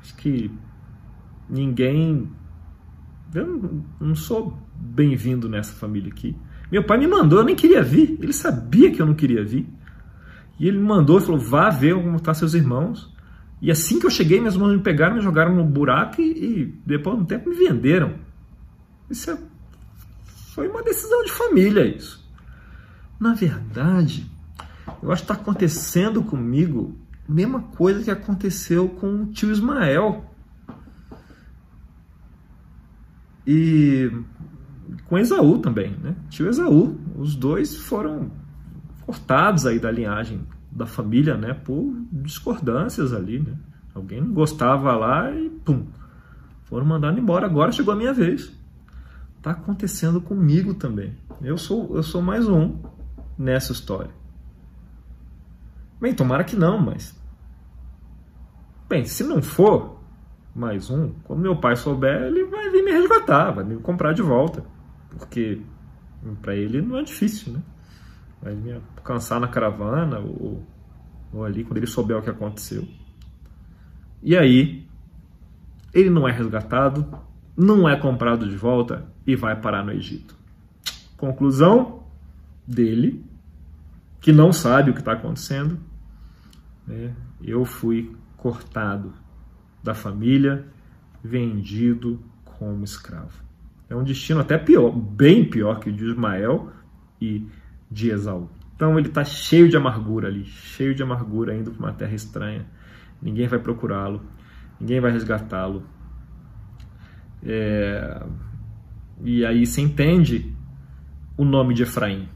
Acho 0.00 0.14
que 0.16 0.50
ninguém. 1.48 2.30
Eu 3.34 3.84
não 4.00 4.14
sou 4.14 4.56
bem-vindo 4.74 5.48
nessa 5.48 5.74
família 5.74 6.10
aqui. 6.10 6.36
Meu 6.70 6.84
pai 6.84 6.98
me 6.98 7.06
mandou, 7.06 7.40
eu 7.40 7.44
nem 7.44 7.56
queria 7.56 7.82
vir. 7.82 8.16
Ele 8.20 8.32
sabia 8.32 8.90
que 8.90 9.02
eu 9.02 9.06
não 9.06 9.14
queria 9.14 9.44
vir. 9.44 9.68
E 10.58 10.66
ele 10.66 10.78
me 10.78 10.84
mandou 10.84 11.18
e 11.18 11.22
falou: 11.22 11.40
vá 11.40 11.70
ver 11.70 11.94
como 11.94 12.16
estão 12.16 12.34
seus 12.34 12.54
irmãos. 12.54 13.12
E 13.60 13.70
assim 13.70 13.98
que 13.98 14.06
eu 14.06 14.10
cheguei, 14.10 14.40
meus 14.40 14.54
irmãos 14.54 14.72
me 14.72 14.82
pegaram, 14.82 15.16
me 15.16 15.22
jogaram 15.22 15.54
no 15.54 15.64
buraco 15.64 16.20
e, 16.20 16.62
e 16.62 16.66
depois 16.86 17.16
de 17.16 17.22
um 17.22 17.26
tempo 17.26 17.48
me 17.48 17.56
venderam. 17.56 18.14
Isso 19.10 19.30
é, 19.30 19.38
foi 20.54 20.68
uma 20.68 20.82
decisão 20.82 21.24
de 21.24 21.32
família, 21.32 21.84
isso. 21.84 22.24
Na 23.18 23.34
verdade, 23.34 24.30
eu 25.02 25.10
acho 25.10 25.24
que 25.24 25.32
está 25.32 25.34
acontecendo 25.34 26.22
comigo 26.22 26.96
a 27.28 27.32
mesma 27.32 27.62
coisa 27.62 28.02
que 28.02 28.10
aconteceu 28.10 28.88
com 28.88 29.22
o 29.22 29.26
tio 29.26 29.50
Ismael. 29.50 30.24
E 33.46 34.10
com 35.06 35.18
Esaú 35.18 35.58
também, 35.58 35.96
né? 36.02 36.14
Tio 36.28 36.48
Esaú. 36.48 36.96
Os 37.16 37.34
dois 37.34 37.76
foram 37.76 38.30
cortados 39.08 39.64
aí 39.64 39.78
da 39.78 39.90
linhagem 39.90 40.46
da 40.70 40.84
família, 40.84 41.34
né? 41.34 41.54
Por 41.54 41.96
discordâncias 42.12 43.14
ali, 43.14 43.38
né? 43.40 43.56
Alguém 43.94 44.20
não 44.20 44.34
gostava 44.34 44.94
lá 44.94 45.30
e 45.30 45.48
pum, 45.48 45.86
foram 46.64 46.84
mandados 46.84 47.18
embora. 47.18 47.46
Agora 47.46 47.72
chegou 47.72 47.94
a 47.94 47.96
minha 47.96 48.12
vez. 48.12 48.52
Está 49.38 49.52
acontecendo 49.52 50.20
comigo 50.20 50.74
também. 50.74 51.16
Eu 51.40 51.56
sou, 51.56 51.96
eu 51.96 52.02
sou 52.02 52.20
mais 52.20 52.46
um 52.46 52.76
nessa 53.38 53.72
história. 53.72 54.10
Bem, 55.98 56.14
tomara 56.14 56.44
que 56.44 56.54
não, 56.54 56.78
mas. 56.78 57.18
Bem, 58.90 59.06
se 59.06 59.24
não 59.24 59.40
for 59.40 60.02
mais 60.54 60.90
um, 60.90 61.12
quando 61.24 61.40
meu 61.40 61.56
pai 61.56 61.76
souber, 61.76 62.24
ele 62.24 62.44
vai 62.44 62.68
vir 62.68 62.84
me 62.84 62.92
resgatar, 62.92 63.52
vai 63.52 63.64
me 63.64 63.76
comprar 63.78 64.12
de 64.12 64.20
volta. 64.20 64.62
Porque 65.16 65.62
para 66.42 66.54
ele 66.54 66.82
não 66.82 66.98
é 66.98 67.02
difícil, 67.02 67.54
né? 67.54 67.62
Vai 68.40 68.54
me 68.54 68.72
alcançar 68.72 69.40
na 69.40 69.48
caravana 69.48 70.18
ou, 70.18 70.64
ou 71.32 71.44
ali, 71.44 71.64
quando 71.64 71.78
ele 71.78 71.86
souber 71.86 72.16
o 72.16 72.22
que 72.22 72.30
aconteceu. 72.30 72.86
E 74.22 74.36
aí, 74.36 74.86
ele 75.92 76.10
não 76.10 76.28
é 76.28 76.32
resgatado, 76.32 77.06
não 77.56 77.88
é 77.88 77.96
comprado 77.96 78.48
de 78.48 78.56
volta 78.56 79.06
e 79.26 79.34
vai 79.34 79.60
parar 79.60 79.84
no 79.84 79.92
Egito. 79.92 80.36
Conclusão 81.16 82.04
dele, 82.66 83.24
que 84.20 84.32
não 84.32 84.52
sabe 84.52 84.90
o 84.90 84.94
que 84.94 85.00
está 85.00 85.12
acontecendo, 85.12 85.78
né? 86.86 87.14
eu 87.42 87.64
fui 87.64 88.14
cortado 88.36 89.12
da 89.82 89.94
família, 89.94 90.66
vendido 91.22 92.20
como 92.44 92.84
escravo. 92.84 93.42
É 93.88 93.96
um 93.96 94.04
destino 94.04 94.40
até 94.40 94.58
pior, 94.58 94.90
bem 94.90 95.48
pior 95.48 95.80
que 95.80 95.90
o 95.90 95.92
de 95.92 96.04
Ismael 96.04 96.70
e 97.20 97.46
de 97.90 98.10
Esaú. 98.10 98.48
Então 98.74 98.98
ele 98.98 99.08
está 99.08 99.24
cheio 99.24 99.68
de 99.68 99.76
amargura 99.76 100.28
ali, 100.28 100.44
cheio 100.44 100.94
de 100.94 101.02
amargura 101.02 101.54
indo 101.54 101.70
para 101.72 101.86
uma 101.86 101.92
terra 101.92 102.14
estranha. 102.14 102.66
Ninguém 103.20 103.48
vai 103.48 103.58
procurá-lo, 103.58 104.22
ninguém 104.80 105.00
vai 105.00 105.10
resgatá-lo. 105.10 105.82
É... 107.42 108.22
E 109.24 109.44
aí 109.44 109.66
se 109.66 109.80
entende 109.80 110.54
o 111.36 111.44
nome 111.44 111.74
de 111.74 111.82
Efraim. 111.82 112.28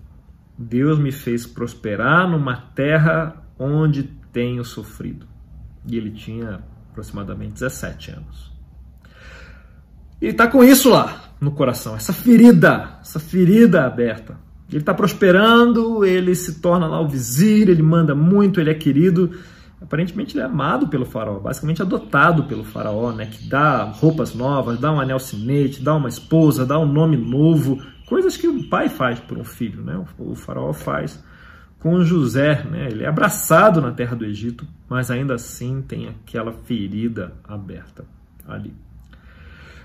Deus 0.59 0.99
me 0.99 1.13
fez 1.13 1.47
prosperar 1.47 2.29
numa 2.29 2.57
terra 2.57 3.43
onde 3.59 4.03
tenho 4.33 4.65
sofrido. 4.65 5.27
E 5.87 5.97
ele 5.97 6.11
tinha 6.11 6.61
aproximadamente 6.91 7.55
17 7.55 8.11
anos. 8.13 8.53
E 10.21 10.27
está 10.27 10.47
com 10.47 10.63
isso 10.63 10.91
lá 10.91 11.35
no 11.41 11.51
coração, 11.51 11.97
essa 11.97 12.13
ferida, 12.13 12.99
essa 13.01 13.19
ferida 13.19 13.85
aberta. 13.85 14.37
Ele 14.73 14.81
está 14.81 14.95
prosperando, 14.95 16.03
ele 16.03 16.35
se 16.35 16.61
torna 16.61 16.87
lá 16.87 16.99
o 16.99 17.07
vizir, 17.07 17.69
ele 17.69 17.83
manda 17.83 18.15
muito, 18.15 18.59
ele 18.59 18.71
é 18.71 18.75
querido. 18.75 19.31
Aparentemente 19.81 20.35
ele 20.35 20.43
é 20.43 20.47
amado 20.47 20.89
pelo 20.89 21.05
faraó, 21.05 21.39
basicamente 21.39 21.83
adotado 21.83 22.45
pelo 22.45 22.65
faraó, 22.65 23.13
né? 23.13 23.27
Que 23.27 23.47
dá 23.49 23.83
roupas 23.83 24.35
novas, 24.35 24.79
dá 24.79 24.91
um 24.91 24.99
anel 24.99 25.19
sinete, 25.19 25.83
dá 25.83 25.95
uma 25.95 26.09
esposa, 26.09 26.65
dá 26.65 26.79
um 26.79 26.91
nome 26.91 27.19
novo, 27.19 27.83
coisas 28.07 28.37
que 28.37 28.49
o 28.49 28.69
pai 28.71 28.89
faz 28.89 29.21
por 29.21 29.37
um 29.37 29.45
filho, 29.45 29.83
né? 29.83 30.03
O 30.19 30.35
faraó 30.35 30.73
faz 30.73 31.23
com 31.79 32.03
José, 32.03 32.65
né? 32.65 32.89
Ele 32.91 33.05
é 33.05 33.09
abraçado 33.09 33.81
na 33.81 33.91
terra 33.91 34.17
do 34.17 34.25
Egito, 34.25 34.67
mas 34.89 35.11
ainda 35.11 35.35
assim 35.35 35.83
tem 35.83 36.09
aquela 36.09 36.53
ferida 36.53 37.35
aberta 37.45 38.07
ali. 38.49 38.73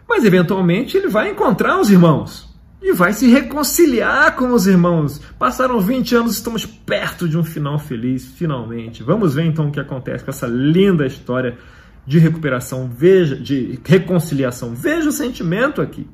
Mas 0.08 0.24
eventualmente 0.24 0.96
ele 0.96 1.10
vai 1.10 1.32
encontrar 1.32 1.78
os 1.78 1.90
irmãos 1.90 2.47
e 2.82 2.94
vai 2.94 3.12
se 3.14 3.28
reconciliar 3.28 4.36
com 4.36 4.54
os 4.54 4.68
irmãos. 4.68 5.20
Passaram 5.40 5.80
20 5.80 6.16
anos, 6.16 6.34
estamos 6.34 6.66
perto 6.66 7.28
de 7.28 7.38
um 7.38 7.44
final 7.44 7.80
feliz, 7.80 8.26
finalmente. 8.26 9.04
Vamos 9.04 9.34
ver 9.36 9.46
então 9.46 9.68
o 9.68 9.72
que 9.72 9.80
acontece 9.80 10.24
com 10.24 10.30
essa 10.30 10.48
linda 10.48 11.06
história 11.06 11.58
de 12.06 12.20
recuperação, 12.20 12.88
veja, 12.88 13.36
de 13.36 13.80
reconciliação. 13.84 14.74
Veja 14.74 15.10
o 15.10 15.12
sentimento 15.12 15.82
aqui. 15.82 16.08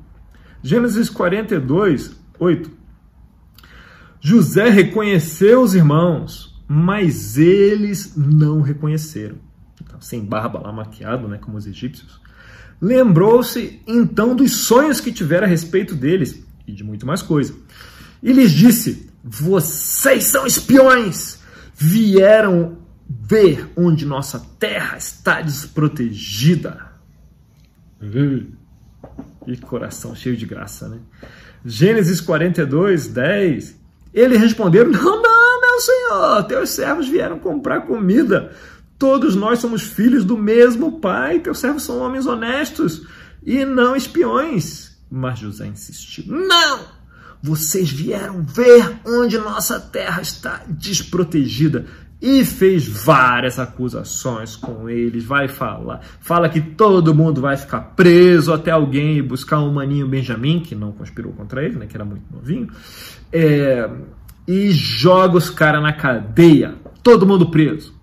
Gênesis 0.62 1.08
42, 1.10 2.16
8. 2.38 2.70
José 4.20 4.70
reconheceu 4.70 5.60
os 5.60 5.74
irmãos, 5.74 6.60
mas 6.66 7.36
eles 7.36 8.16
não 8.16 8.62
reconheceram. 8.62 9.36
Então, 9.82 10.00
sem 10.00 10.24
barba 10.24 10.58
lá 10.58 10.72
maquiado, 10.72 11.28
né, 11.28 11.38
como 11.38 11.58
os 11.58 11.66
egípcios. 11.66 12.20
Lembrou-se 12.80 13.80
então 13.86 14.34
dos 14.34 14.52
sonhos 14.52 15.00
que 15.00 15.12
tivera 15.12 15.46
a 15.46 15.48
respeito 15.48 15.94
deles 15.94 16.43
e 16.66 16.72
de 16.72 16.84
muito 16.84 17.06
mais 17.06 17.22
coisa. 17.22 17.54
E 18.22 18.32
lhes 18.32 18.52
disse: 18.52 19.10
Vocês 19.22 20.24
são 20.24 20.46
espiões! 20.46 21.38
Vieram 21.76 22.78
ver 23.08 23.68
onde 23.76 24.06
nossa 24.06 24.40
terra 24.58 24.96
está 24.96 25.40
desprotegida. 25.40 26.92
E 29.46 29.56
coração 29.56 30.14
cheio 30.14 30.36
de 30.36 30.46
graça, 30.46 30.88
né? 30.88 30.98
Gênesis 31.64 32.20
42, 32.20 33.08
10. 33.08 33.74
Eles 34.12 34.40
responderam: 34.40 34.90
Não, 34.90 35.22
não, 35.22 35.60
meu 35.60 35.80
senhor, 35.80 36.44
teus 36.44 36.70
servos 36.70 37.08
vieram 37.08 37.38
comprar 37.38 37.82
comida 37.82 38.52
Todos 38.98 39.34
nós 39.34 39.58
somos 39.58 39.82
filhos 39.82 40.24
do 40.24 40.36
mesmo 40.36 41.00
pai, 41.00 41.40
teus 41.40 41.58
servos 41.58 41.82
são 41.82 41.98
homens 41.98 42.26
honestos 42.26 43.06
e 43.44 43.64
não 43.64 43.96
espiões. 43.96 44.93
Mas 45.14 45.38
José 45.38 45.68
insistiu: 45.68 46.24
Não! 46.26 46.80
Vocês 47.40 47.88
vieram 47.88 48.42
ver 48.42 48.98
onde 49.06 49.38
nossa 49.38 49.78
terra 49.78 50.20
está 50.20 50.62
desprotegida. 50.66 51.86
E 52.20 52.42
fez 52.42 52.88
várias 52.88 53.58
acusações 53.58 54.56
com 54.56 54.88
eles. 54.88 55.24
Vai 55.24 55.46
falar. 55.46 56.00
Fala 56.20 56.48
que 56.48 56.60
todo 56.60 57.14
mundo 57.14 57.40
vai 57.40 57.56
ficar 57.56 57.80
preso 57.94 58.52
até 58.52 58.70
alguém 58.70 59.22
buscar 59.22 59.60
um 59.60 59.72
maninho 59.72 60.08
Benjamin, 60.08 60.60
que 60.60 60.74
não 60.74 60.90
conspirou 60.90 61.32
contra 61.32 61.62
ele, 61.62 61.76
né, 61.76 61.86
que 61.86 61.96
era 61.96 62.04
muito 62.04 62.24
novinho. 62.32 62.68
É, 63.30 63.90
e 64.48 64.70
joga 64.72 65.36
os 65.36 65.50
caras 65.50 65.82
na 65.82 65.92
cadeia. 65.92 66.76
Todo 67.02 67.26
mundo 67.26 67.50
preso. 67.50 67.94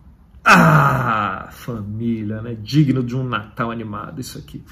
Ah, 0.45 1.50
família, 1.52 2.41
né? 2.41 2.56
Digno 2.62 3.04
de 3.04 3.15
um 3.15 3.24
Natal 3.24 3.71
animado 3.71 4.21
isso 4.21 4.38
aqui. 4.38 4.63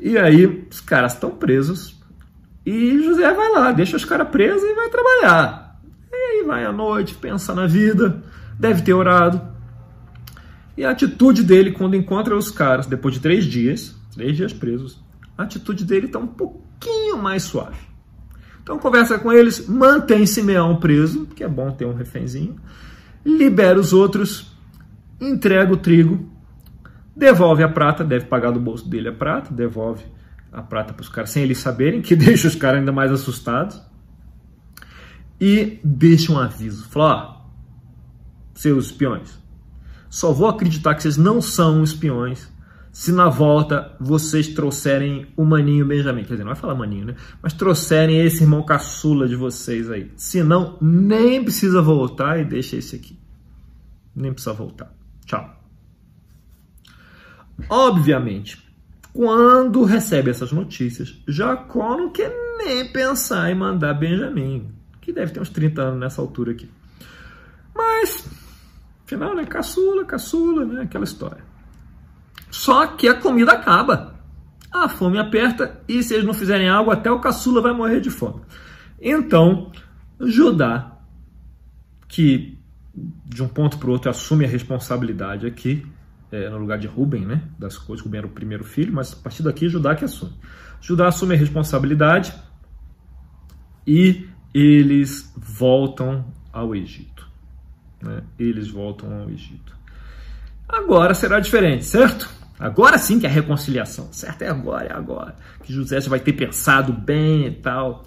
E 0.00 0.16
aí 0.16 0.66
os 0.70 0.80
caras 0.80 1.14
estão 1.14 1.30
presos 1.30 2.00
e 2.64 3.02
José 3.02 3.32
vai 3.32 3.52
lá, 3.52 3.72
deixa 3.72 3.96
os 3.96 4.04
caras 4.04 4.28
presos 4.28 4.62
e 4.62 4.74
vai 4.74 4.88
trabalhar. 4.88 5.80
E 6.10 6.14
aí 6.14 6.44
vai 6.46 6.64
à 6.64 6.72
noite, 6.72 7.14
pensa 7.14 7.54
na 7.54 7.66
vida, 7.66 8.22
deve 8.58 8.82
ter 8.82 8.94
orado. 8.94 9.40
E 10.76 10.84
a 10.84 10.90
atitude 10.90 11.42
dele 11.42 11.72
quando 11.72 11.96
encontra 11.96 12.36
os 12.36 12.50
caras, 12.50 12.86
depois 12.86 13.14
de 13.14 13.20
três 13.20 13.44
dias, 13.44 13.94
três 14.14 14.36
dias 14.36 14.52
presos, 14.52 15.02
a 15.36 15.42
atitude 15.42 15.84
dele 15.84 16.06
está 16.06 16.18
um 16.18 16.26
pouquinho 16.26 17.18
mais 17.18 17.42
suave. 17.42 17.78
Então 18.62 18.78
conversa 18.78 19.18
com 19.18 19.32
eles, 19.32 19.66
mantém 19.68 20.24
Simeão 20.26 20.76
preso, 20.76 21.26
que 21.26 21.44
é 21.44 21.48
bom 21.48 21.70
ter 21.72 21.84
um 21.84 21.94
refenzinho, 21.94 22.56
libera 23.24 23.78
os 23.78 23.92
outros 23.92 24.50
entrega 25.20 25.72
o 25.72 25.76
trigo, 25.76 26.28
devolve 27.20 27.62
a 27.62 27.68
prata, 27.68 28.02
deve 28.02 28.24
pagar 28.24 28.50
do 28.50 28.58
bolso 28.58 28.88
dele 28.88 29.08
a 29.08 29.12
prata, 29.12 29.52
devolve 29.52 30.04
a 30.50 30.62
prata 30.62 30.94
para 30.94 31.02
os 31.02 31.08
caras 31.08 31.30
sem 31.30 31.42
eles 31.42 31.58
saberem, 31.58 32.00
que 32.00 32.16
deixa 32.16 32.48
os 32.48 32.54
caras 32.54 32.80
ainda 32.80 32.90
mais 32.90 33.12
assustados. 33.12 33.80
E 35.38 35.78
deixa 35.84 36.32
um 36.32 36.38
aviso. 36.38 36.88
Fala, 36.88 37.14
ó, 37.14 37.40
seus 38.54 38.86
espiões, 38.86 39.38
só 40.08 40.32
vou 40.32 40.48
acreditar 40.48 40.94
que 40.94 41.02
vocês 41.02 41.16
não 41.16 41.40
são 41.40 41.82
espiões 41.84 42.50
se 42.90 43.12
na 43.12 43.28
volta 43.28 43.94
vocês 44.00 44.48
trouxerem 44.48 45.28
o 45.36 45.44
maninho 45.44 45.86
Benjamin. 45.86 46.24
Quer 46.24 46.32
dizer, 46.32 46.44
não 46.44 46.52
vai 46.52 46.60
falar 46.60 46.74
maninho, 46.74 47.06
né? 47.06 47.14
Mas 47.40 47.52
trouxerem 47.52 48.20
esse 48.20 48.42
irmão 48.42 48.62
caçula 48.64 49.28
de 49.28 49.36
vocês 49.36 49.90
aí. 49.90 50.10
Se 50.16 50.42
não, 50.42 50.76
nem 50.80 51.42
precisa 51.42 51.80
voltar 51.80 52.40
e 52.40 52.44
deixa 52.44 52.76
esse 52.76 52.96
aqui. 52.96 53.18
Nem 54.14 54.32
precisa 54.32 54.52
voltar. 54.52 54.92
Tchau. 55.24 55.59
Obviamente, 57.68 58.62
quando 59.12 59.84
recebe 59.84 60.30
essas 60.30 60.52
notícias, 60.52 61.16
Jacó 61.26 61.96
não 61.96 62.10
quer 62.10 62.32
nem 62.58 62.90
pensar 62.92 63.50
em 63.50 63.54
mandar 63.54 63.94
Benjamim, 63.94 64.72
que 65.00 65.12
deve 65.12 65.32
ter 65.32 65.40
uns 65.40 65.50
30 65.50 65.82
anos 65.82 66.00
nessa 66.00 66.20
altura 66.20 66.52
aqui. 66.52 66.70
Mas, 67.74 68.28
afinal, 69.04 69.34
né? 69.34 69.44
Caçula, 69.44 70.04
caçula, 70.04 70.64
né? 70.64 70.82
Aquela 70.82 71.04
história. 71.04 71.42
Só 72.50 72.86
que 72.86 73.08
a 73.08 73.14
comida 73.14 73.52
acaba. 73.52 74.14
A 74.72 74.88
fome 74.88 75.18
aperta 75.18 75.80
e 75.88 76.02
se 76.02 76.14
eles 76.14 76.24
não 76.24 76.34
fizerem 76.34 76.68
algo, 76.68 76.92
até 76.92 77.10
o 77.10 77.20
caçula 77.20 77.60
vai 77.60 77.72
morrer 77.72 78.00
de 78.00 78.10
fome. 78.10 78.42
Então, 79.00 79.72
Judá, 80.20 80.96
que 82.06 82.56
de 82.94 83.42
um 83.42 83.48
ponto 83.48 83.78
para 83.78 83.88
o 83.88 83.92
outro 83.92 84.10
assume 84.10 84.44
a 84.44 84.48
responsabilidade 84.48 85.46
aqui, 85.46 85.86
é, 86.32 86.48
no 86.48 86.58
lugar 86.58 86.78
de 86.78 86.86
Rubem, 86.86 87.24
né, 87.24 87.42
das 87.58 87.76
coisas. 87.76 88.04
Rubem 88.04 88.18
era 88.18 88.26
o 88.26 88.30
primeiro 88.30 88.64
filho, 88.64 88.92
mas 88.92 89.12
a 89.12 89.16
partir 89.16 89.42
daqui 89.42 89.68
Judá 89.68 89.94
que 89.94 90.04
assume. 90.04 90.32
Judá 90.80 91.08
assume 91.08 91.34
a 91.34 91.38
responsabilidade 91.38 92.34
e 93.86 94.28
eles 94.54 95.32
voltam 95.36 96.24
ao 96.52 96.74
Egito. 96.74 97.28
Né? 98.02 98.22
Eles 98.38 98.68
voltam 98.68 99.22
ao 99.22 99.30
Egito. 99.30 99.76
Agora 100.68 101.14
será 101.14 101.40
diferente, 101.40 101.84
certo? 101.84 102.28
Agora 102.58 102.98
sim 102.98 103.18
que 103.18 103.26
é 103.26 103.28
a 103.28 103.32
reconciliação, 103.32 104.12
certo? 104.12 104.42
É 104.42 104.48
agora, 104.48 104.86
é 104.86 104.92
agora. 104.92 105.34
Que 105.62 105.72
José 105.72 106.00
já 106.00 106.08
vai 106.08 106.20
ter 106.20 106.32
pensado 106.32 106.92
bem 106.92 107.46
e 107.46 107.50
tal. 107.52 108.04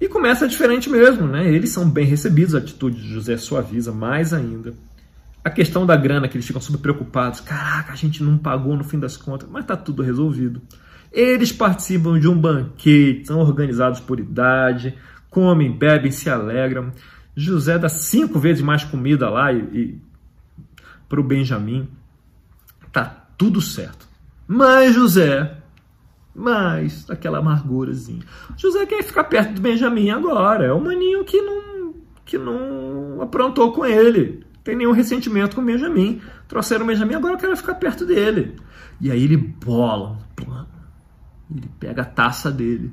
E 0.00 0.08
começa 0.08 0.48
diferente 0.48 0.90
mesmo, 0.90 1.26
né? 1.26 1.48
Eles 1.48 1.70
são 1.70 1.88
bem 1.88 2.04
recebidos, 2.04 2.54
a 2.54 2.58
atitude 2.58 3.00
de 3.00 3.08
José 3.08 3.36
suaviza 3.36 3.92
mais 3.92 4.32
ainda. 4.32 4.74
A 5.46 5.50
questão 5.50 5.86
da 5.86 5.94
grana, 5.94 6.26
que 6.26 6.36
eles 6.36 6.44
ficam 6.44 6.60
super 6.60 6.80
preocupados. 6.80 7.38
Caraca, 7.38 7.92
a 7.92 7.94
gente 7.94 8.20
não 8.20 8.36
pagou 8.36 8.76
no 8.76 8.82
fim 8.82 8.98
das 8.98 9.16
contas, 9.16 9.48
mas 9.48 9.64
tá 9.64 9.76
tudo 9.76 10.02
resolvido. 10.02 10.60
Eles 11.12 11.52
participam 11.52 12.18
de 12.18 12.26
um 12.26 12.36
banquete, 12.36 13.28
são 13.28 13.38
organizados 13.38 14.00
por 14.00 14.18
idade, 14.18 14.98
comem, 15.30 15.70
bebem, 15.70 16.10
se 16.10 16.28
alegram. 16.28 16.90
José 17.36 17.78
dá 17.78 17.88
cinco 17.88 18.40
vezes 18.40 18.60
mais 18.60 18.82
comida 18.82 19.30
lá 19.30 19.52
e, 19.52 19.58
e 19.72 20.00
para 21.08 21.20
o 21.20 21.22
Benjamim. 21.22 21.88
Tá 22.90 23.04
tudo 23.38 23.60
certo. 23.60 24.04
Mas 24.48 24.96
José, 24.96 25.58
mais 26.34 27.08
aquela 27.08 27.38
amargurazinha. 27.38 28.24
José 28.56 28.84
quer 28.84 29.04
ficar 29.04 29.22
perto 29.22 29.52
do 29.52 29.60
Benjamim 29.60 30.10
agora. 30.10 30.64
É 30.64 30.72
o 30.72 30.80
maninho 30.80 31.24
que 31.24 31.40
não, 31.40 31.94
que 32.24 32.36
não 32.36 33.22
aprontou 33.22 33.72
com 33.72 33.86
ele. 33.86 34.44
Tem 34.66 34.74
nenhum 34.74 34.90
ressentimento 34.90 35.54
com 35.54 35.62
o 35.62 35.64
Benjamim. 35.64 36.20
Trouxeram 36.48 36.84
o 36.84 36.88
Benjamim, 36.88 37.14
agora 37.14 37.34
eu 37.34 37.38
quero 37.38 37.56
ficar 37.56 37.76
perto 37.76 38.04
dele. 38.04 38.56
E 39.00 39.12
aí 39.12 39.22
ele 39.22 39.36
bola 39.36 40.10
um 40.10 40.34
plano. 40.34 40.66
Ele 41.48 41.70
pega 41.78 42.02
a 42.02 42.04
taça 42.04 42.50
dele 42.50 42.92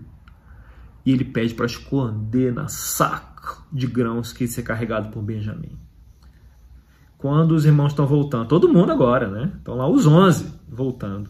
e 1.04 1.12
ele 1.12 1.26
pede 1.26 1.56
para 1.56 1.66
esconder 1.66 2.54
na 2.54 2.68
saco 2.68 3.66
de 3.74 3.88
grãos 3.88 4.32
que 4.32 4.44
ia 4.44 4.48
ser 4.48 4.62
carregado 4.62 5.10
por 5.10 5.24
Benjamim 5.24 5.76
quando 7.18 7.54
os 7.54 7.66
irmãos 7.66 7.94
estão 7.94 8.06
voltando. 8.06 8.50
Todo 8.50 8.70
mundo 8.72 8.92
agora, 8.92 9.28
né? 9.28 9.52
Estão 9.58 9.76
lá 9.76 9.88
os 9.88 10.06
11 10.06 10.54
voltando. 10.70 11.28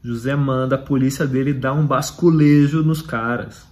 José 0.00 0.36
manda 0.36 0.76
a 0.76 0.78
polícia 0.78 1.26
dele 1.26 1.52
dar 1.52 1.72
um 1.72 1.84
basculejo 1.84 2.84
nos 2.84 3.02
caras. 3.02 3.66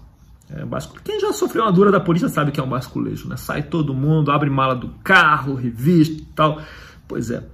É. 0.48 0.64
Quem 1.02 1.20
já 1.20 1.32
sofreu 1.32 1.64
uma 1.64 1.72
dura 1.72 1.90
da 1.90 1.98
polícia 1.98 2.28
sabe 2.28 2.52
que 2.52 2.60
é 2.60 2.62
um 2.62 2.68
basculejo, 2.68 3.28
né? 3.28 3.36
Sai 3.36 3.62
todo 3.62 3.92
mundo, 3.92 4.30
abre 4.30 4.48
mala 4.48 4.76
do 4.76 4.88
carro, 5.02 5.54
revista 5.54 6.22
e 6.22 6.26
tal. 6.26 6.60
Pois 7.08 7.30
é, 7.30 7.44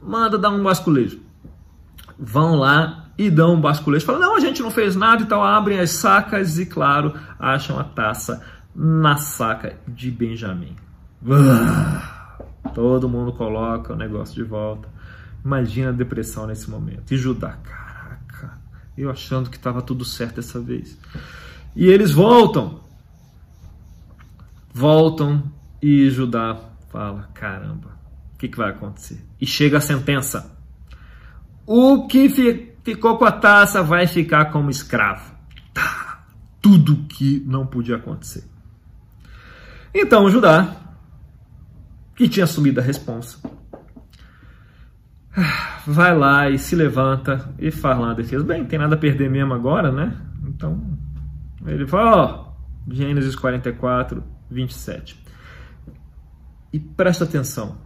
manda 0.00 0.38
dar 0.38 0.50
um 0.50 0.62
basculejo. 0.62 1.20
Vão 2.18 2.56
lá 2.56 3.06
e 3.16 3.30
dão 3.30 3.54
um 3.54 3.60
basculejo. 3.60 4.04
Falam, 4.04 4.20
não, 4.20 4.36
a 4.36 4.40
gente 4.40 4.62
não 4.62 4.70
fez 4.70 4.94
nada 4.94 5.22
e 5.22 5.26
tal. 5.26 5.42
Abrem 5.42 5.78
as 5.80 5.90
sacas 5.90 6.58
e, 6.58 6.66
claro, 6.66 7.14
acham 7.38 7.78
a 7.78 7.84
taça 7.84 8.42
na 8.74 9.16
saca 9.16 9.78
de 9.88 10.10
Benjamim. 10.10 10.76
Uh! 11.24 12.70
Todo 12.74 13.08
mundo 13.08 13.32
coloca 13.32 13.92
o 13.92 13.96
negócio 13.96 14.34
de 14.34 14.42
volta. 14.42 14.88
Imagina 15.44 15.88
a 15.88 15.92
depressão 15.92 16.46
nesse 16.46 16.70
momento. 16.70 17.12
E 17.12 17.16
Judá, 17.16 17.56
caraca, 17.62 18.58
eu 18.96 19.10
achando 19.10 19.50
que 19.50 19.56
estava 19.56 19.82
tudo 19.82 20.04
certo 20.04 20.36
dessa 20.36 20.60
vez. 20.60 20.98
E 21.74 21.86
eles 21.86 22.12
voltam. 22.12 22.80
Voltam 24.72 25.42
e 25.80 26.08
Judá 26.10 26.58
fala: 26.90 27.28
caramba, 27.34 27.98
o 28.34 28.38
que, 28.38 28.48
que 28.48 28.56
vai 28.56 28.70
acontecer? 28.70 29.24
E 29.40 29.46
chega 29.46 29.78
a 29.78 29.80
sentença: 29.80 30.56
o 31.66 32.06
que 32.06 32.28
ficou 32.84 33.16
com 33.16 33.24
a 33.24 33.32
taça 33.32 33.82
vai 33.82 34.06
ficar 34.06 34.46
como 34.46 34.70
escravo. 34.70 35.34
Tá. 35.74 36.24
Tudo 36.60 37.04
que 37.08 37.42
não 37.46 37.66
podia 37.66 37.96
acontecer. 37.96 38.44
Então 39.94 40.30
Judá 40.30 40.76
que 42.14 42.28
tinha 42.28 42.44
assumido 42.44 42.80
a 42.80 42.82
responsa. 42.82 43.38
Vai 45.86 46.16
lá 46.16 46.48
e 46.48 46.58
se 46.58 46.76
levanta 46.76 47.52
e 47.58 47.70
faz 47.70 47.98
lá 47.98 48.10
a 48.10 48.14
defesa. 48.14 48.44
Bem, 48.44 48.64
tem 48.64 48.78
nada 48.78 48.94
a 48.94 48.98
perder 48.98 49.30
mesmo 49.30 49.54
agora, 49.54 49.90
né? 49.90 50.16
Então, 50.46 50.80
ele 51.66 51.86
fala, 51.86 52.16
ó, 52.16 52.52
Gênesis 52.88 53.36
44, 53.36 54.22
27. 54.50 55.22
E 56.72 56.80
presta 56.80 57.24
atenção. 57.24 57.78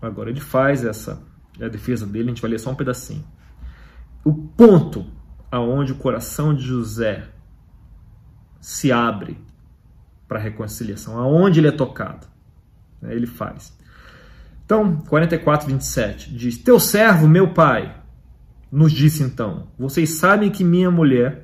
Agora, 0.00 0.30
ele 0.30 0.40
faz 0.40 0.84
essa 0.84 1.22
a 1.60 1.68
defesa 1.68 2.06
dele, 2.06 2.24
a 2.24 2.28
gente 2.28 2.42
vai 2.42 2.50
ler 2.50 2.58
só 2.58 2.70
um 2.70 2.74
pedacinho. 2.74 3.24
O 4.24 4.32
ponto 4.32 5.06
aonde 5.50 5.92
o 5.92 5.96
coração 5.96 6.54
de 6.54 6.62
José 6.62 7.28
se 8.60 8.90
abre 8.90 9.38
para 10.26 10.38
a 10.38 10.42
reconciliação, 10.42 11.18
aonde 11.18 11.60
ele 11.60 11.68
é 11.68 11.72
tocado. 11.72 12.26
Né, 13.00 13.14
ele 13.14 13.26
faz. 13.26 13.76
Então, 14.64 14.96
44, 15.02 15.68
27 15.68 16.34
diz: 16.34 16.58
Teu 16.58 16.80
servo, 16.80 17.28
meu 17.28 17.52
pai, 17.52 17.94
nos 18.72 18.90
disse 18.90 19.22
então: 19.22 19.68
Vocês 19.78 20.10
sabem 20.10 20.50
que 20.50 20.64
minha 20.64 20.90
mulher 20.90 21.43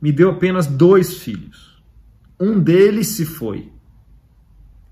me 0.00 0.12
deu 0.12 0.30
apenas 0.30 0.66
dois 0.66 1.18
filhos. 1.18 1.82
Um 2.38 2.60
deles 2.60 3.08
se 3.08 3.24
foi. 3.24 3.72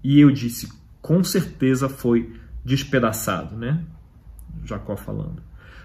E 0.03 0.21
eu 0.21 0.31
disse: 0.31 0.69
Com 1.01 1.23
certeza 1.23 1.88
foi 1.88 2.33
despedaçado, 2.64 3.57
né? 3.57 3.85
Jacó 4.64 4.97
falando. 4.97 5.43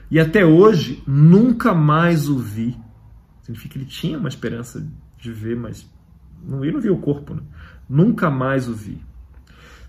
E 0.09 0.19
até 0.19 0.45
hoje 0.45 1.03
nunca 1.05 1.73
mais 1.73 2.29
o 2.29 2.37
vi. 2.37 2.77
Significa 3.41 3.73
que 3.73 3.79
ele 3.79 3.85
tinha 3.85 4.17
uma 4.17 4.29
esperança 4.29 4.85
de 5.17 5.31
ver, 5.31 5.55
mas 5.55 5.87
não, 6.43 6.63
ele 6.63 6.73
não 6.73 6.81
viu 6.81 6.95
o 6.95 7.01
corpo. 7.01 7.33
Né? 7.33 7.41
Nunca 7.87 8.29
mais 8.29 8.67
o 8.67 8.73
vi. 8.73 9.01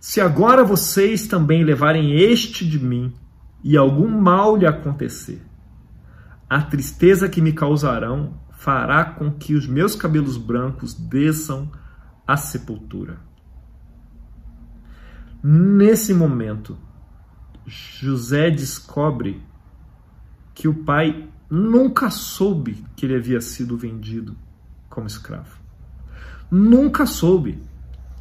Se 0.01 0.21
agora 0.21 0.65
vocês 0.65 1.27
também 1.27 1.63
levarem 1.63 2.15
este 2.15 2.67
de 2.67 2.79
mim 2.79 3.13
e 3.63 3.77
algum 3.77 4.09
mal 4.09 4.57
lhe 4.57 4.67
acontecer, 4.67 5.43
a 6.49 6.63
tristeza 6.63 7.29
que 7.29 7.41
me 7.41 7.53
causarão 7.53 8.35
fará 8.61 9.07
com 9.07 9.31
que 9.31 9.55
os 9.55 9.67
meus 9.67 9.95
cabelos 9.95 10.37
brancos 10.37 10.93
desçam 10.93 11.73
à 12.27 12.37
sepultura. 12.37 13.19
Nesse 15.43 16.13
momento, 16.13 16.77
José 17.65 18.51
descobre 18.51 19.43
que 20.53 20.69
o 20.69 20.75
pai 20.75 21.27
nunca 21.49 22.11
soube 22.11 22.85
que 22.95 23.07
ele 23.07 23.17
havia 23.17 23.41
sido 23.41 23.79
vendido 23.79 24.37
como 24.91 25.07
escravo. 25.07 25.59
Nunca 26.51 27.07
soube. 27.07 27.63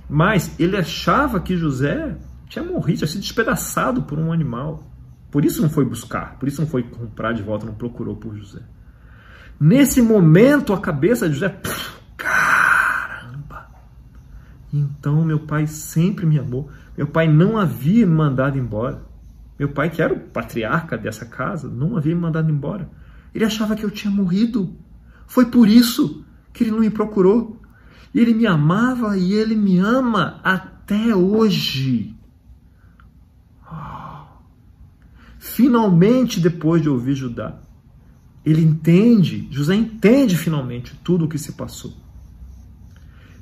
Mas 0.09 0.57
ele 0.57 0.77
achava 0.77 1.41
que 1.41 1.57
José 1.57 2.17
tinha 2.47 2.63
morrido, 2.63 2.99
tinha 2.99 3.07
sido 3.09 3.21
despedaçado 3.21 4.03
por 4.03 4.17
um 4.17 4.31
animal. 4.31 4.89
Por 5.29 5.43
isso 5.43 5.61
não 5.61 5.69
foi 5.69 5.83
buscar, 5.83 6.39
por 6.39 6.47
isso 6.47 6.61
não 6.61 6.67
foi 6.69 6.83
comprar 6.83 7.33
de 7.33 7.43
volta, 7.43 7.65
não 7.65 7.75
procurou 7.75 8.15
por 8.15 8.33
José. 8.37 8.61
Nesse 9.59 10.01
momento, 10.01 10.71
a 10.71 10.79
cabeça 10.79 11.27
de 11.27 11.33
José, 11.35 11.59
caramba! 12.15 13.67
Então 14.71 15.25
meu 15.25 15.39
pai 15.39 15.67
sempre 15.67 16.25
me 16.25 16.39
amou. 16.39 16.69
Meu 16.95 17.07
pai 17.07 17.27
não 17.27 17.57
havia 17.57 18.05
me 18.05 18.13
mandado 18.13 18.57
embora. 18.57 19.03
Meu 19.57 19.69
pai, 19.69 19.89
que 19.89 20.01
era 20.01 20.13
o 20.13 20.19
patriarca 20.19 20.97
dessa 20.97 21.25
casa, 21.25 21.67
não 21.67 21.97
havia 21.97 22.15
me 22.15 22.21
mandado 22.21 22.49
embora. 22.49 22.89
Ele 23.35 23.43
achava 23.43 23.75
que 23.75 23.83
eu 23.83 23.91
tinha 23.91 24.09
morrido. 24.09 24.73
Foi 25.27 25.47
por 25.47 25.67
isso 25.67 26.23
que 26.53 26.63
ele 26.63 26.71
não 26.71 26.79
me 26.79 26.89
procurou. 26.89 27.61
Ele 28.15 28.33
me 28.33 28.47
amava 28.47 29.17
e 29.17 29.33
ele 29.33 29.55
me 29.55 29.77
ama 29.77 30.39
até 30.43 31.13
hoje. 31.13 32.15
Finalmente, 35.37 36.39
depois 36.39 36.81
de 36.81 36.89
ouvir 36.89 37.15
Judá, 37.15 37.59
ele 38.49 38.61
entende, 38.61 39.47
José 39.51 39.75
entende 39.75 40.37
finalmente 40.37 40.95
tudo 41.03 41.25
o 41.25 41.29
que 41.29 41.37
se 41.37 41.53
passou. 41.53 41.93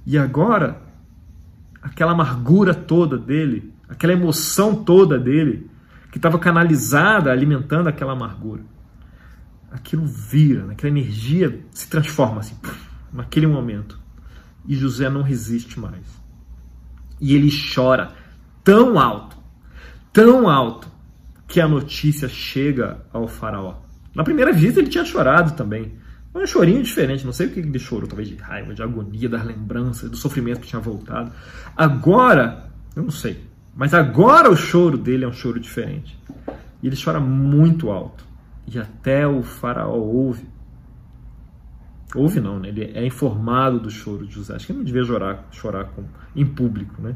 E 0.06 0.17
agora, 0.17 0.82
aquela 1.82 2.12
amargura 2.12 2.74
toda 2.74 3.17
dele, 3.17 3.74
aquela 3.88 4.13
emoção 4.13 4.84
toda 4.84 5.20
dele, 5.20 5.70
que 6.12 6.17
estava 6.17 6.39
canalizada, 6.39 7.32
alimentando 7.32 7.89
aquela 7.89 8.13
amargura, 8.13 8.63
aquilo 9.72 10.06
vira, 10.06 10.72
aquela 10.72 10.90
energia 10.90 11.63
se 11.71 11.88
transforma 11.88 12.40
assim, 12.40 12.56
naquele 13.12 13.48
momento 13.48 14.00
e 14.67 14.75
José 14.75 15.10
não 15.10 15.21
resiste 15.21 15.79
mais. 15.79 16.06
E 17.19 17.34
ele 17.34 17.50
chora 17.73 18.12
tão 18.63 19.00
alto, 19.00 19.38
tão 20.12 20.50
alto, 20.50 20.90
que 21.48 21.62
a 21.62 21.67
notícia 21.67 22.27
chega 22.27 23.06
ao 23.13 23.27
faraó. 23.27 23.75
Na 24.18 24.24
primeira 24.24 24.52
visita 24.52 24.80
ele 24.80 24.90
tinha 24.90 25.06
chorado 25.06 25.56
também. 25.56 25.94
Um 26.34 26.46
chorinho 26.46 26.82
diferente, 26.82 27.24
não 27.24 27.32
sei 27.32 27.46
o 27.46 27.52
que 27.52 27.60
ele 27.60 27.78
chorou, 27.78 28.08
talvez 28.08 28.28
de 28.28 28.36
raiva, 28.36 28.74
de 28.74 28.82
agonia, 28.82 29.30
das 29.30 29.44
lembranças, 29.46 30.10
do 30.10 30.18
sofrimento 30.18 30.60
que 30.60 30.68
tinha 30.68 30.82
voltado. 30.82 31.32
Agora, 31.76 32.68
eu 32.96 33.04
não 33.04 33.12
sei, 33.12 33.44
mas 33.76 33.94
agora 33.94 34.50
o 34.50 34.56
choro 34.56 34.98
dele 34.98 35.24
é 35.24 35.28
um 35.28 35.34
choro 35.34 35.60
diferente. 35.60 36.20
E 36.82 36.88
ele 36.88 36.98
chora 37.02 37.20
muito 37.20 37.92
alto. 37.92 38.26
E 38.68 38.80
até 38.80 39.28
o 39.28 39.44
faraó 39.44 39.98
ouve 39.98 40.48
Ouve 42.15 42.40
não, 42.40 42.60
né? 42.60 42.70
Ele 42.70 42.92
é 42.96 43.06
informado 43.06 43.80
do 43.80 43.92
choro 43.92 44.26
de 44.26 44.34
José. 44.34 44.56
Acho 44.56 44.65
que 44.65 44.72
ele 44.72 44.80
não 44.80 44.86
devia 44.86 45.04
chorar, 45.04 45.48
chorar 45.52 45.86
com, 45.86 46.06
em 46.36 46.46
público, 46.46 47.02
né? 47.02 47.15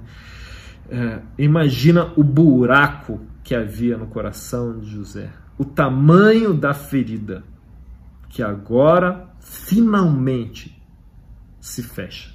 É, 0.90 1.20
imagina 1.38 2.12
o 2.16 2.24
buraco 2.24 3.22
que 3.44 3.56
havia 3.56 3.98
no 3.98 4.08
coração 4.08 4.80
de 4.80 4.92
José, 4.92 5.32
o 5.62 5.66
tamanho 5.66 6.56
da 6.56 6.74
ferida 6.74 7.44
que 8.28 8.42
agora 8.42 9.30
finalmente 9.40 10.76
se 11.60 11.84
fecha. 11.84 12.32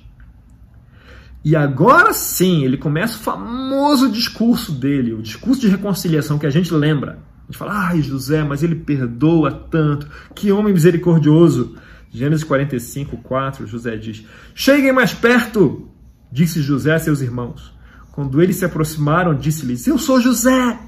E 1.44 1.56
agora 1.56 2.12
sim, 2.12 2.64
ele 2.64 2.76
começa 2.76 3.18
o 3.18 3.22
famoso 3.22 4.12
discurso 4.12 4.70
dele, 4.70 5.12
o 5.12 5.22
discurso 5.22 5.60
de 5.60 5.66
reconciliação 5.66 6.38
que 6.38 6.46
a 6.46 6.50
gente 6.50 6.72
lembra. 6.72 7.18
A 7.42 7.46
gente 7.46 7.58
fala, 7.58 7.88
ai 7.88 8.00
José, 8.00 8.44
mas 8.44 8.62
ele 8.62 8.76
perdoa 8.76 9.50
tanto, 9.50 10.08
que 10.32 10.52
homem 10.52 10.72
misericordioso. 10.72 11.74
Gênesis 12.12 12.44
45, 12.44 13.16
4, 13.16 13.66
José 13.66 13.96
diz: 13.96 14.24
Cheguem 14.54 14.92
mais 14.92 15.12
perto, 15.12 15.90
disse 16.30 16.62
José 16.62 16.94
a 16.94 16.98
seus 17.00 17.20
irmãos. 17.20 17.74
Quando 18.12 18.40
eles 18.40 18.54
se 18.54 18.64
aproximaram, 18.64 19.34
disse-lhes: 19.34 19.84
Eu 19.88 19.98
sou 19.98 20.20
José, 20.20 20.78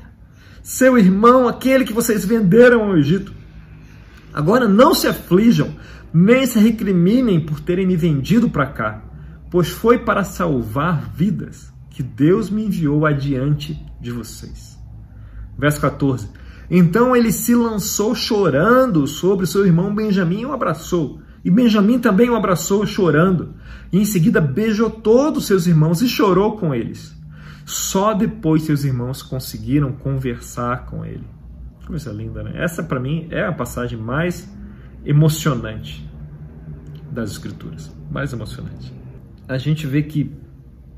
seu 0.63 0.99
irmão, 0.99 1.49
aquele 1.49 1.85
que 1.85 1.93
vocês 1.93 2.25
venderam 2.25 2.85
ao 2.85 2.97
Egito. 2.97 3.33
Agora 4.33 4.69
não 4.69 4.95
se 4.95 5.07
aflijam, 5.07 5.75
nem 6.13 6.47
se 6.47 6.59
recriminem 6.59 7.41
por 7.41 7.61
terem 7.61 7.87
me 7.87 7.97
vendido 7.97 8.49
para 8.51 8.67
cá, 8.67 9.03
pois 9.51 9.69
foi 9.69 9.99
para 9.99 10.25
salvar 10.25 11.11
vidas 11.15 11.73
que 11.91 12.03
Deus 12.03 12.49
me 12.49 12.67
enviou 12.67 13.05
adiante 13.05 13.77
de 14.01 14.11
vocês. 14.11 14.79
Verso 15.59 15.81
14. 15.81 16.29
Então 16.71 17.17
ele 17.17 17.33
se 17.33 17.55
lançou 17.55 18.15
chorando 18.15 19.07
sobre 19.07 19.47
seu 19.47 19.67
irmão 19.67 19.95
Benjamim 19.95 20.43
e 20.43 20.47
o 20.47 20.53
abraçou. 20.53 21.21
E 21.45 21.51
Benjamim 21.51 21.99
também 21.99 22.31
o 22.31 22.37
abraçou 22.37 22.87
chorando. 22.87 23.55
E 23.93 23.99
em 23.99 24.05
seguida 24.05 24.41
beijou 24.41 24.91
todos 24.91 25.47
seus 25.47 25.67
irmãos 25.67 26.03
e 26.03 26.09
chorou 26.09 26.57
com 26.57 26.75
eles. 26.75 27.18
Só 27.69 28.15
depois 28.15 28.63
seus 28.63 28.83
irmãos 28.83 29.23
conseguiram 29.23 29.93
conversar 29.93 30.87
com 30.87 31.05
ele. 31.05 31.25
Coisa 31.87 32.11
linda, 32.11 32.43
né? 32.43 32.53
Essa 32.55 32.83
para 32.83 32.99
mim 32.99 33.29
é 33.31 33.45
a 33.45 33.53
passagem 33.53 33.99
mais 33.99 34.51
emocionante 35.05 36.09
das 37.13 37.33
escrituras, 37.33 37.95
mais 38.11 38.33
emocionante. 38.33 38.91
A 39.47 39.59
gente 39.59 39.87
vê 39.87 40.03
que 40.03 40.35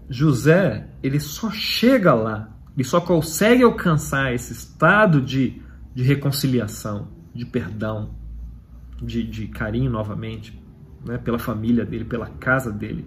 José, 0.08 0.88
ele 1.02 1.18
só 1.18 1.50
chega 1.50 2.14
lá 2.14 2.56
e 2.76 2.84
só 2.84 3.00
consegue 3.00 3.64
alcançar 3.64 4.32
esse 4.32 4.52
estado 4.52 5.20
de, 5.20 5.60
de 5.92 6.04
reconciliação, 6.04 7.08
de 7.34 7.44
perdão, 7.44 8.14
de, 9.02 9.24
de 9.24 9.48
carinho 9.48 9.90
novamente, 9.90 10.56
né, 11.04 11.18
pela 11.18 11.38
família 11.40 11.84
dele, 11.84 12.04
pela 12.04 12.26
casa 12.26 12.70
dele, 12.70 13.04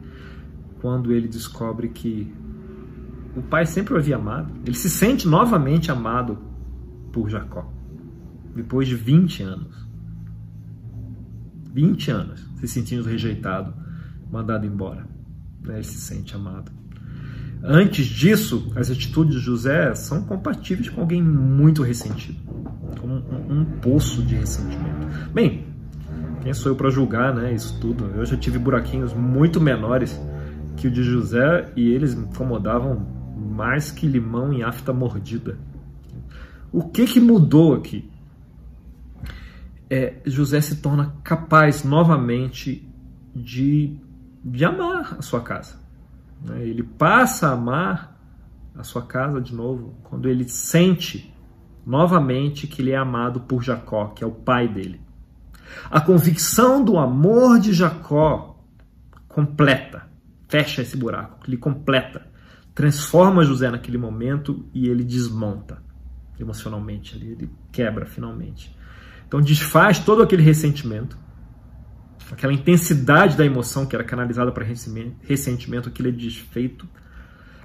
quando 0.82 1.14
ele 1.14 1.30
descobre 1.30 1.88
que 1.88 2.43
o 3.36 3.42
pai 3.42 3.66
sempre 3.66 3.94
o 3.94 3.98
havia 3.98 4.16
amado. 4.16 4.54
Ele 4.66 4.76
se 4.76 4.90
sente 4.90 5.28
novamente 5.28 5.92
amado 5.92 6.38
por 7.12 7.30
Jacó, 7.30 7.72
depois 8.56 8.88
de 8.88 8.96
20 8.96 9.44
anos. 9.44 9.84
20 11.74 12.12
anos 12.12 12.54
se 12.60 12.68
sentindo 12.68 13.04
rejeitado, 13.04 13.74
mandado 14.32 14.66
embora. 14.66 15.06
Né, 15.62 15.76
ele 15.76 15.84
se 15.84 16.00
sente 16.00 16.36
amado. 16.36 16.72
Antes 17.64 18.06
disso, 18.06 18.72
as 18.76 18.92
atitudes 18.92 19.36
de 19.36 19.40
José 19.40 19.96
são 19.96 20.24
compatíveis 20.24 20.90
com 20.90 21.02
alguém 21.02 21.22
muito 21.22 21.82
ressentido, 21.82 22.38
com 23.00 23.08
um, 23.08 23.60
um, 23.60 23.66
poço 23.80 24.22
de 24.22 24.36
ressentimento. 24.36 25.32
Bem, 25.34 25.66
quem 26.42 26.54
sou 26.54 26.74
eu 26.74 26.76
para 26.76 26.90
julgar 26.90 27.34
né, 27.34 27.54
isso 27.54 27.80
tudo? 27.80 28.06
Eu 28.16 28.26
já 28.26 28.36
tive 28.36 28.60
buraquinhos 28.60 29.14
muito 29.14 29.62
menores 29.62 30.20
que 30.76 30.88
o 30.88 30.92
de 30.92 31.04
José 31.04 31.72
e 31.76 31.90
eles 31.90 32.14
me 32.14 32.26
incomodavam 32.26 33.23
mais 33.44 33.92
que 33.92 34.08
limão 34.08 34.54
em 34.54 34.64
afta 34.64 34.94
mordida. 34.94 35.58
O 36.72 36.90
que, 36.90 37.06
que 37.06 37.20
mudou 37.20 37.76
aqui? 37.76 38.10
É, 39.90 40.22
José 40.26 40.60
se 40.62 40.78
torna 40.78 41.16
capaz 41.24 41.84
novamente 41.84 42.88
de, 43.36 43.96
de 44.44 44.66
amar 44.66 45.18
a 45.20 45.22
sua 45.22 45.42
casa 45.42 45.84
né? 46.44 46.62
Ele 46.62 46.84
passa 46.84 47.48
a 47.48 47.54
amar 47.54 48.20
a 48.76 48.84
sua 48.84 49.04
casa 49.04 49.40
de 49.40 49.54
novo 49.56 49.96
quando 50.04 50.28
ele 50.28 50.48
sente 50.48 51.34
novamente 51.86 52.68
que 52.68 52.82
ele 52.82 52.92
é 52.92 52.98
amado 52.98 53.42
por 53.42 53.62
Jacó, 53.64 54.08
que 54.08 54.24
é 54.24 54.28
o 54.28 54.32
pai 54.32 54.68
dele. 54.68 55.02
A 55.90 56.02
convicção 56.02 56.84
do 56.84 56.98
amor 56.98 57.60
de 57.60 57.74
Jacó 57.74 58.60
completa, 59.28 60.08
fecha 60.48 60.82
esse 60.82 60.96
buraco, 60.96 61.40
ele 61.48 61.58
completa, 61.58 62.28
transforma 62.74 63.44
José 63.44 63.70
naquele 63.70 63.98
momento 63.98 64.66
e 64.74 64.88
ele 64.88 65.04
desmonta 65.04 65.82
emocionalmente, 66.40 67.16
ele 67.16 67.50
quebra 67.72 68.06
finalmente. 68.06 68.76
Então 69.28 69.40
desfaz 69.40 70.00
todo 70.00 70.24
aquele 70.24 70.42
ressentimento 70.42 71.18
aquela 72.32 72.54
intensidade 72.54 73.38
da 73.38 73.46
emoção 73.46 73.86
que 73.86 73.96
era 73.96 74.04
canalizada 74.04 74.52
para 74.52 74.66
ressentimento, 74.66 75.90
aquilo 75.90 76.10
é 76.10 76.12
desfeito, 76.12 76.88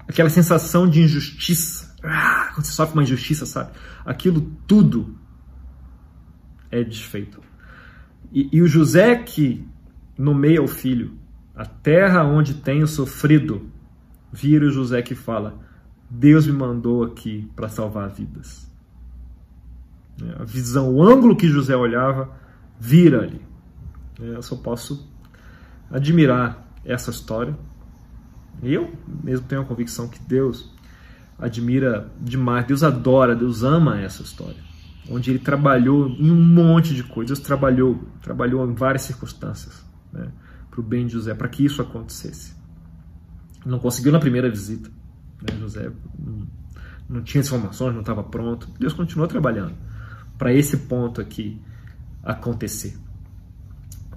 aquela 0.06 0.30
sensação 0.30 0.88
de 0.88 1.00
injustiça, 1.00 1.94
ah, 2.02 2.50
quando 2.54 2.66
você 2.66 2.72
sofre 2.72 2.94
uma 2.94 3.02
injustiça, 3.02 3.46
sabe? 3.46 3.72
Aquilo 4.04 4.40
tudo 4.66 5.18
é 6.70 6.82
desfeito. 6.82 7.40
E, 8.32 8.48
e 8.52 8.62
o 8.62 8.68
José 8.68 9.16
que 9.16 9.66
nomeia 10.16 10.62
o 10.62 10.68
filho, 10.68 11.16
a 11.54 11.64
terra 11.64 12.24
onde 12.24 12.54
tenho 12.54 12.86
sofrido, 12.86 13.70
vira 14.32 14.66
o 14.66 14.70
José 14.70 15.02
que 15.02 15.14
fala: 15.14 15.58
Deus 16.10 16.46
me 16.46 16.52
mandou 16.52 17.04
aqui 17.04 17.50
para 17.54 17.68
salvar 17.68 18.08
vidas. 18.08 18.68
A 20.38 20.44
visão, 20.44 20.92
o 20.92 21.02
ângulo 21.02 21.36
que 21.36 21.48
José 21.48 21.76
olhava, 21.76 22.30
vira 22.78 23.22
ali. 23.22 23.40
É, 24.20 24.36
eu 24.36 24.42
só 24.42 24.56
posso 24.56 25.08
admirar 25.90 26.66
essa 26.84 27.10
história. 27.10 27.56
Eu 28.62 28.92
mesmo 29.22 29.46
tenho 29.46 29.62
a 29.62 29.64
convicção 29.64 30.08
que 30.08 30.18
Deus 30.18 30.74
admira 31.38 32.10
demais, 32.20 32.66
Deus 32.66 32.82
adora, 32.82 33.36
Deus 33.36 33.62
ama 33.62 34.00
essa 34.00 34.22
história. 34.22 34.60
Onde 35.08 35.30
ele 35.30 35.38
trabalhou 35.38 36.08
em 36.08 36.30
um 36.30 36.42
monte 36.42 36.94
de 36.94 37.04
coisas, 37.04 37.38
Deus 37.38 37.46
trabalhou, 37.46 38.02
trabalhou 38.20 38.68
em 38.68 38.74
várias 38.74 39.02
circunstâncias 39.02 39.84
né, 40.12 40.28
para 40.70 40.80
o 40.80 40.82
bem 40.82 41.06
de 41.06 41.12
José, 41.12 41.32
para 41.32 41.48
que 41.48 41.64
isso 41.64 41.80
acontecesse. 41.80 42.57
Não 43.64 43.78
conseguiu 43.78 44.12
na 44.12 44.18
primeira 44.18 44.48
visita. 44.50 44.90
Né, 45.42 45.58
José 45.58 45.90
não, 47.08 47.22
tinha 47.22 47.40
informações, 47.40 47.92
não 47.92 48.00
estava 48.00 48.22
pronto. 48.22 48.68
Deus 48.78 48.92
continuou 48.92 49.26
trabalhando 49.28 49.74
para 50.36 50.52
esse 50.52 50.76
ponto 50.76 51.20
aqui 51.20 51.60
acontecer. 52.22 52.96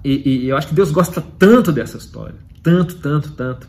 E, 0.04 0.44
e, 0.44 0.48
eu 0.48 0.56
acho 0.56 0.68
que 0.68 0.74
Deus 0.74 0.90
gosta 0.90 1.20
tanto 1.20 1.72
dessa 1.72 1.96
história, 1.96 2.36
tanto, 2.62 2.96
tanto, 2.96 3.32
tanto, 3.32 3.68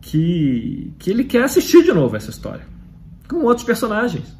que, 0.00 0.92
que 0.98 1.10
ele 1.10 1.24
quer 1.24 1.44
assistir 1.44 1.82
de 1.82 1.92
novo 1.92 2.14
essa 2.14 2.30
história, 2.30 2.66
com 3.28 3.36
outros 3.44 3.66
personagens. 3.66 4.36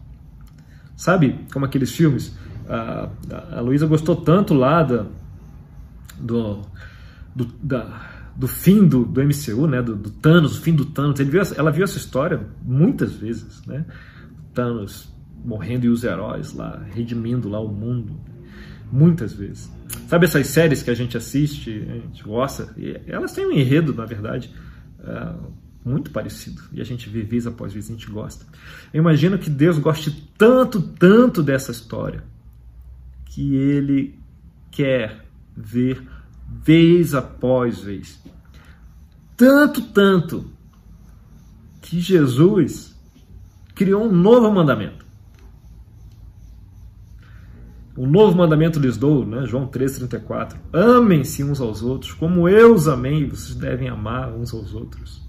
Sabe, 0.97 1.41
como 1.53 1.65
aqueles 1.65 1.91
filmes. 1.91 2.37
A, 2.69 3.09
a 3.57 3.61
Luísa 3.61 3.87
gostou 3.87 4.17
tanto 4.17 4.55
lá 4.55 4.83
da, 4.83 5.07
do, 6.19 6.63
do, 7.35 7.45
da, 7.63 8.14
do 8.37 8.49
fim 8.49 8.87
do, 8.87 9.05
do 9.05 9.23
MCU, 9.23 9.67
né, 9.67 9.81
do, 9.81 9.95
do 9.95 10.11
Thanos, 10.11 10.59
o 10.59 10.61
fim 10.61 10.75
do 10.75 10.85
Thanos. 10.85 11.19
Viu, 11.21 11.41
ela 11.57 11.71
viu 11.71 11.85
essa 11.85 11.97
história 11.97 12.47
muitas 12.63 13.13
vezes, 13.13 13.65
né? 13.67 13.85
Thanos 14.53 15.13
morrendo 15.45 15.85
e 15.85 15.89
os 15.89 16.03
heróis 16.05 16.53
lá, 16.55 16.83
redimindo 16.93 17.49
lá 17.49 17.61
o 17.61 17.69
mundo, 17.69 18.19
muitas 18.91 19.33
vezes. 19.33 19.71
Sabe 20.09 20.25
essas 20.25 20.47
séries 20.47 20.83
que 20.83 20.91
a 20.91 20.95
gente 20.95 21.17
assiste, 21.17 21.87
a 21.89 21.95
gente 21.95 22.23
gosta? 22.23 22.75
Elas 23.07 23.33
têm 23.33 23.47
um 23.47 23.53
enredo, 23.53 23.95
na 23.95 24.07
verdade, 24.07 24.53
é, 25.01 25.35
muito 25.85 26.11
parecido. 26.11 26.63
E 26.73 26.81
a 26.81 26.85
gente 26.85 27.09
vê 27.09 27.23
vez 27.23 27.47
após 27.47 27.73
vez, 27.73 27.89
a 27.89 27.93
gente 27.93 28.11
gosta. 28.11 28.47
Eu 28.93 29.01
imagino 29.01 29.39
que 29.39 29.51
Deus 29.51 29.79
goste 29.79 30.11
tanto, 30.39 30.81
tanto 30.81 31.43
dessa 31.43 31.71
história, 31.71 32.25
que 33.27 33.55
Ele 33.55 34.19
quer 34.71 35.25
ver 35.57 36.03
vez 36.63 37.15
após 37.15 37.81
vez. 37.81 38.23
Tanto, 39.37 39.83
tanto, 39.83 40.51
que 41.83 42.01
Jesus 42.01 42.95
criou 43.75 44.05
um 44.05 44.13
novo 44.13 44.51
mandamento. 44.53 45.05
O 47.97 48.07
novo 48.07 48.37
mandamento 48.37 48.81
lhes 48.81 48.97
dou, 48.97 49.25
né? 49.25 49.47
João 49.47 49.69
3,34. 49.69 50.57
Amem-se 50.73 51.45
uns 51.45 51.61
aos 51.61 51.83
outros, 51.83 52.13
como 52.13 52.49
eu 52.49 52.75
os 52.75 52.89
amei, 52.89 53.29
vocês 53.29 53.55
devem 53.55 53.89
amar 53.89 54.33
uns 54.33 54.53
aos 54.53 54.75
outros. 54.75 55.23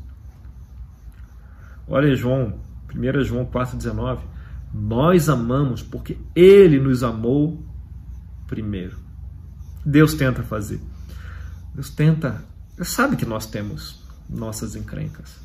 Olha 1.87 2.15
João, 2.15 2.59
1 2.93 3.23
João 3.23 3.45
4,19. 3.45 4.19
Nós 4.73 5.29
amamos 5.29 5.83
porque 5.83 6.17
Ele 6.35 6.79
nos 6.79 7.03
amou 7.03 7.63
primeiro. 8.47 8.97
Deus 9.85 10.15
tenta 10.15 10.41
fazer. 10.41 10.81
Deus 11.75 11.89
tenta. 11.89 12.43
Deus 12.75 12.87
sabe 12.89 13.17
que 13.17 13.25
nós 13.25 13.45
temos 13.45 14.01
nossas 14.29 14.75
encrencas. 14.75 15.43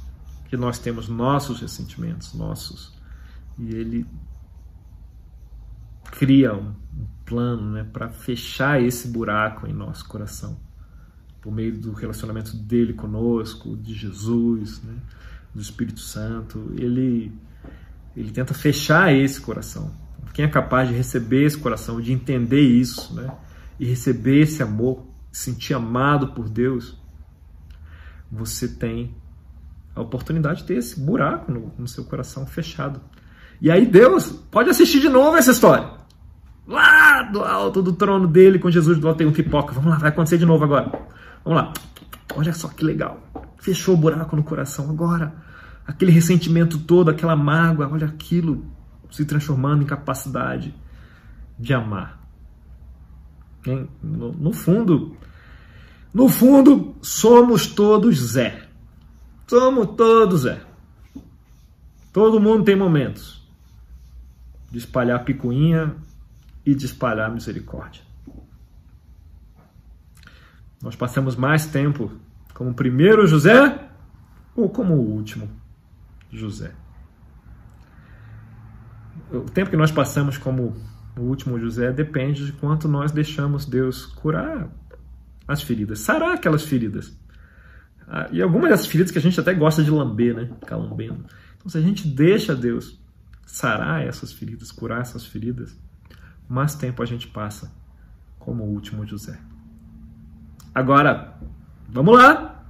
que 0.49 0.57
nós 0.57 0.81
temos 0.81 1.09
nossos 1.09 1.61
ressentimentos, 1.61 2.35
nossos. 2.35 2.93
E 3.57 3.73
ele 3.73 4.05
cria 6.11 6.53
um, 6.55 6.71
um 6.71 7.07
plano 7.25 7.71
né, 7.71 7.85
para 7.85 8.09
fechar 8.09 8.83
esse 8.83 9.07
buraco 9.07 9.69
em 9.69 9.73
nosso 9.73 10.09
coração, 10.09 10.59
por 11.41 11.53
meio 11.53 11.79
do 11.79 11.93
relacionamento 11.93 12.57
dele 12.57 12.93
conosco, 12.93 13.77
de 13.77 13.95
Jesus, 13.95 14.83
né, 14.83 14.97
do 15.55 15.63
Espírito 15.63 16.01
Santo. 16.01 16.73
Ele, 16.77 17.33
ele 18.17 18.33
tenta 18.33 18.53
fechar 18.53 19.15
esse 19.15 19.41
coração. 19.41 19.95
Quem 20.35 20.45
é 20.45 20.49
capaz 20.49 20.89
de 20.89 20.97
receber 20.97 21.45
esse 21.45 21.59
coração, 21.59 22.01
de 22.01 22.13
entender 22.13 22.61
isso, 22.61 23.15
né, 23.15 23.33
e 23.79 23.87
receber 23.87 24.41
esse 24.41 24.65
amor, 24.65 25.07
sentir 25.31 25.75
amado 25.75 26.29
por 26.29 26.49
Deus, 26.49 26.99
você 28.31 28.69
tem 28.69 29.15
a 29.95 30.01
oportunidade 30.01 30.61
de 30.61 30.67
ter 30.67 30.75
esse 30.75 30.99
buraco 30.99 31.51
no, 31.51 31.73
no 31.79 31.89
seu 31.89 32.05
coração 32.05 32.47
fechado. 32.47 33.01
E 33.61 33.71
aí 33.71 33.85
Deus 33.85 34.31
pode 34.51 34.71
assistir 34.71 35.01
de 35.01 35.09
novo 35.09 35.37
essa 35.37 35.51
história. 35.51 36.01
Lá 36.67 37.23
do 37.23 37.43
alto 37.43 37.83
do 37.83 37.93
trono 37.93 38.27
dele 38.27 38.59
com 38.59 38.71
Jesus 38.71 38.99
do 38.99 39.09
alto 39.09 39.19
tem 39.19 39.27
um 39.27 39.33
pipoca. 39.33 39.75
Vamos 39.75 39.91
lá, 39.91 39.99
vai 39.99 40.11
acontecer 40.11 40.39
de 40.39 40.47
novo 40.47 40.65
agora. 40.65 40.91
Vamos 41.45 41.61
lá. 41.61 41.73
Olha 42.37 42.53
só 42.53 42.69
que 42.69 42.85
legal. 42.85 43.21
Fechou 43.59 43.95
o 43.95 43.99
buraco 43.99 44.37
no 44.37 44.43
coração 44.43 44.89
agora. 44.89 45.35
Aquele 45.87 46.13
ressentimento 46.13 46.79
todo, 46.79 47.11
aquela 47.11 47.35
mágoa, 47.35 47.89
olha 47.91 48.07
aquilo 48.07 48.65
se 49.11 49.25
transformando 49.25 49.83
em 49.83 49.87
capacidade 49.87 50.75
de 51.59 51.75
amar. 51.75 52.20
No, 53.65 54.33
no 54.33 54.53
fundo, 54.53 55.17
no 56.13 56.29
fundo, 56.29 56.97
somos 57.03 57.67
todos 57.67 58.33
Zé. 58.33 58.69
Somos 59.47 59.97
todos 59.97 60.43
Zé. 60.43 60.61
Todo 62.13 62.41
mundo 62.41 62.65
tem 62.65 62.77
momentos 62.77 63.47
de 64.71 64.79
espalhar 64.79 65.25
picuinha 65.25 65.95
e 66.65 66.75
de 66.75 66.87
espalhar 66.87 67.31
misericórdia. 67.31 68.03
Nós 70.83 70.97
passamos 70.97 71.37
mais 71.37 71.67
tempo 71.67 72.11
como 72.55 72.71
o 72.71 72.75
primeiro 72.75 73.27
José 73.27 73.89
ou 74.57 74.69
como 74.69 74.95
o 74.95 75.15
último 75.15 75.49
José? 76.31 76.73
O 79.31 79.43
tempo 79.43 79.71
que 79.71 79.77
nós 79.77 79.93
passamos 79.93 80.39
como 80.39 80.77
o 81.17 81.23
último 81.23 81.59
José 81.59 81.93
depende 81.93 82.47
de 82.47 82.53
quanto 82.53 82.89
nós 82.89 83.13
deixamos 83.13 83.67
Deus 83.67 84.07
curar 84.07 84.69
as 85.47 85.63
feridas, 85.63 86.01
sarar 86.01 86.35
aquelas 86.35 86.65
feridas. 86.65 87.19
Ah, 88.07 88.29
e 88.33 88.43
algumas 88.43 88.71
dessas 88.71 88.87
feridas 88.87 89.11
que 89.13 89.19
a 89.19 89.23
gente 89.23 89.39
até 89.39 89.55
gosta 89.55 89.83
de 89.83 89.91
lamber, 89.91 90.35
né? 90.35 90.51
Ficar 90.61 90.77
lambendo. 90.77 91.25
Então, 91.57 91.69
se 91.69 91.79
a 91.79 91.81
gente 91.81 92.07
deixa 92.07 92.55
Deus 92.55 93.01
sarar 93.47 94.07
essas 94.07 94.33
feridas, 94.33 94.71
curar 94.73 95.01
essas 95.01 95.27
feridas, 95.27 95.77
mais 96.49 96.75
tempo 96.75 97.03
a 97.03 97.07
gente 97.07 97.29
passa 97.29 97.73
como 98.39 98.65
o 98.65 98.69
último 98.69 99.07
José. 99.07 99.39
Agora, 100.75 101.35
vamos 101.89 102.17
lá, 102.17 102.65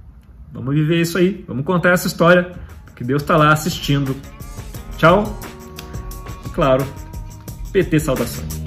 vamos 0.51 0.73
viver 0.73 1.01
isso 1.01 1.17
aí, 1.17 1.43
vamos 1.47 1.65
contar 1.65 1.89
essa 1.89 2.07
história, 2.07 2.51
porque 2.85 3.03
Deus 3.03 3.21
está 3.21 3.37
lá 3.37 3.51
assistindo. 3.51 4.15
Tchau. 4.97 5.39
E 6.45 6.49
claro, 6.49 6.83
PT 7.71 7.99
saudações. 7.99 8.60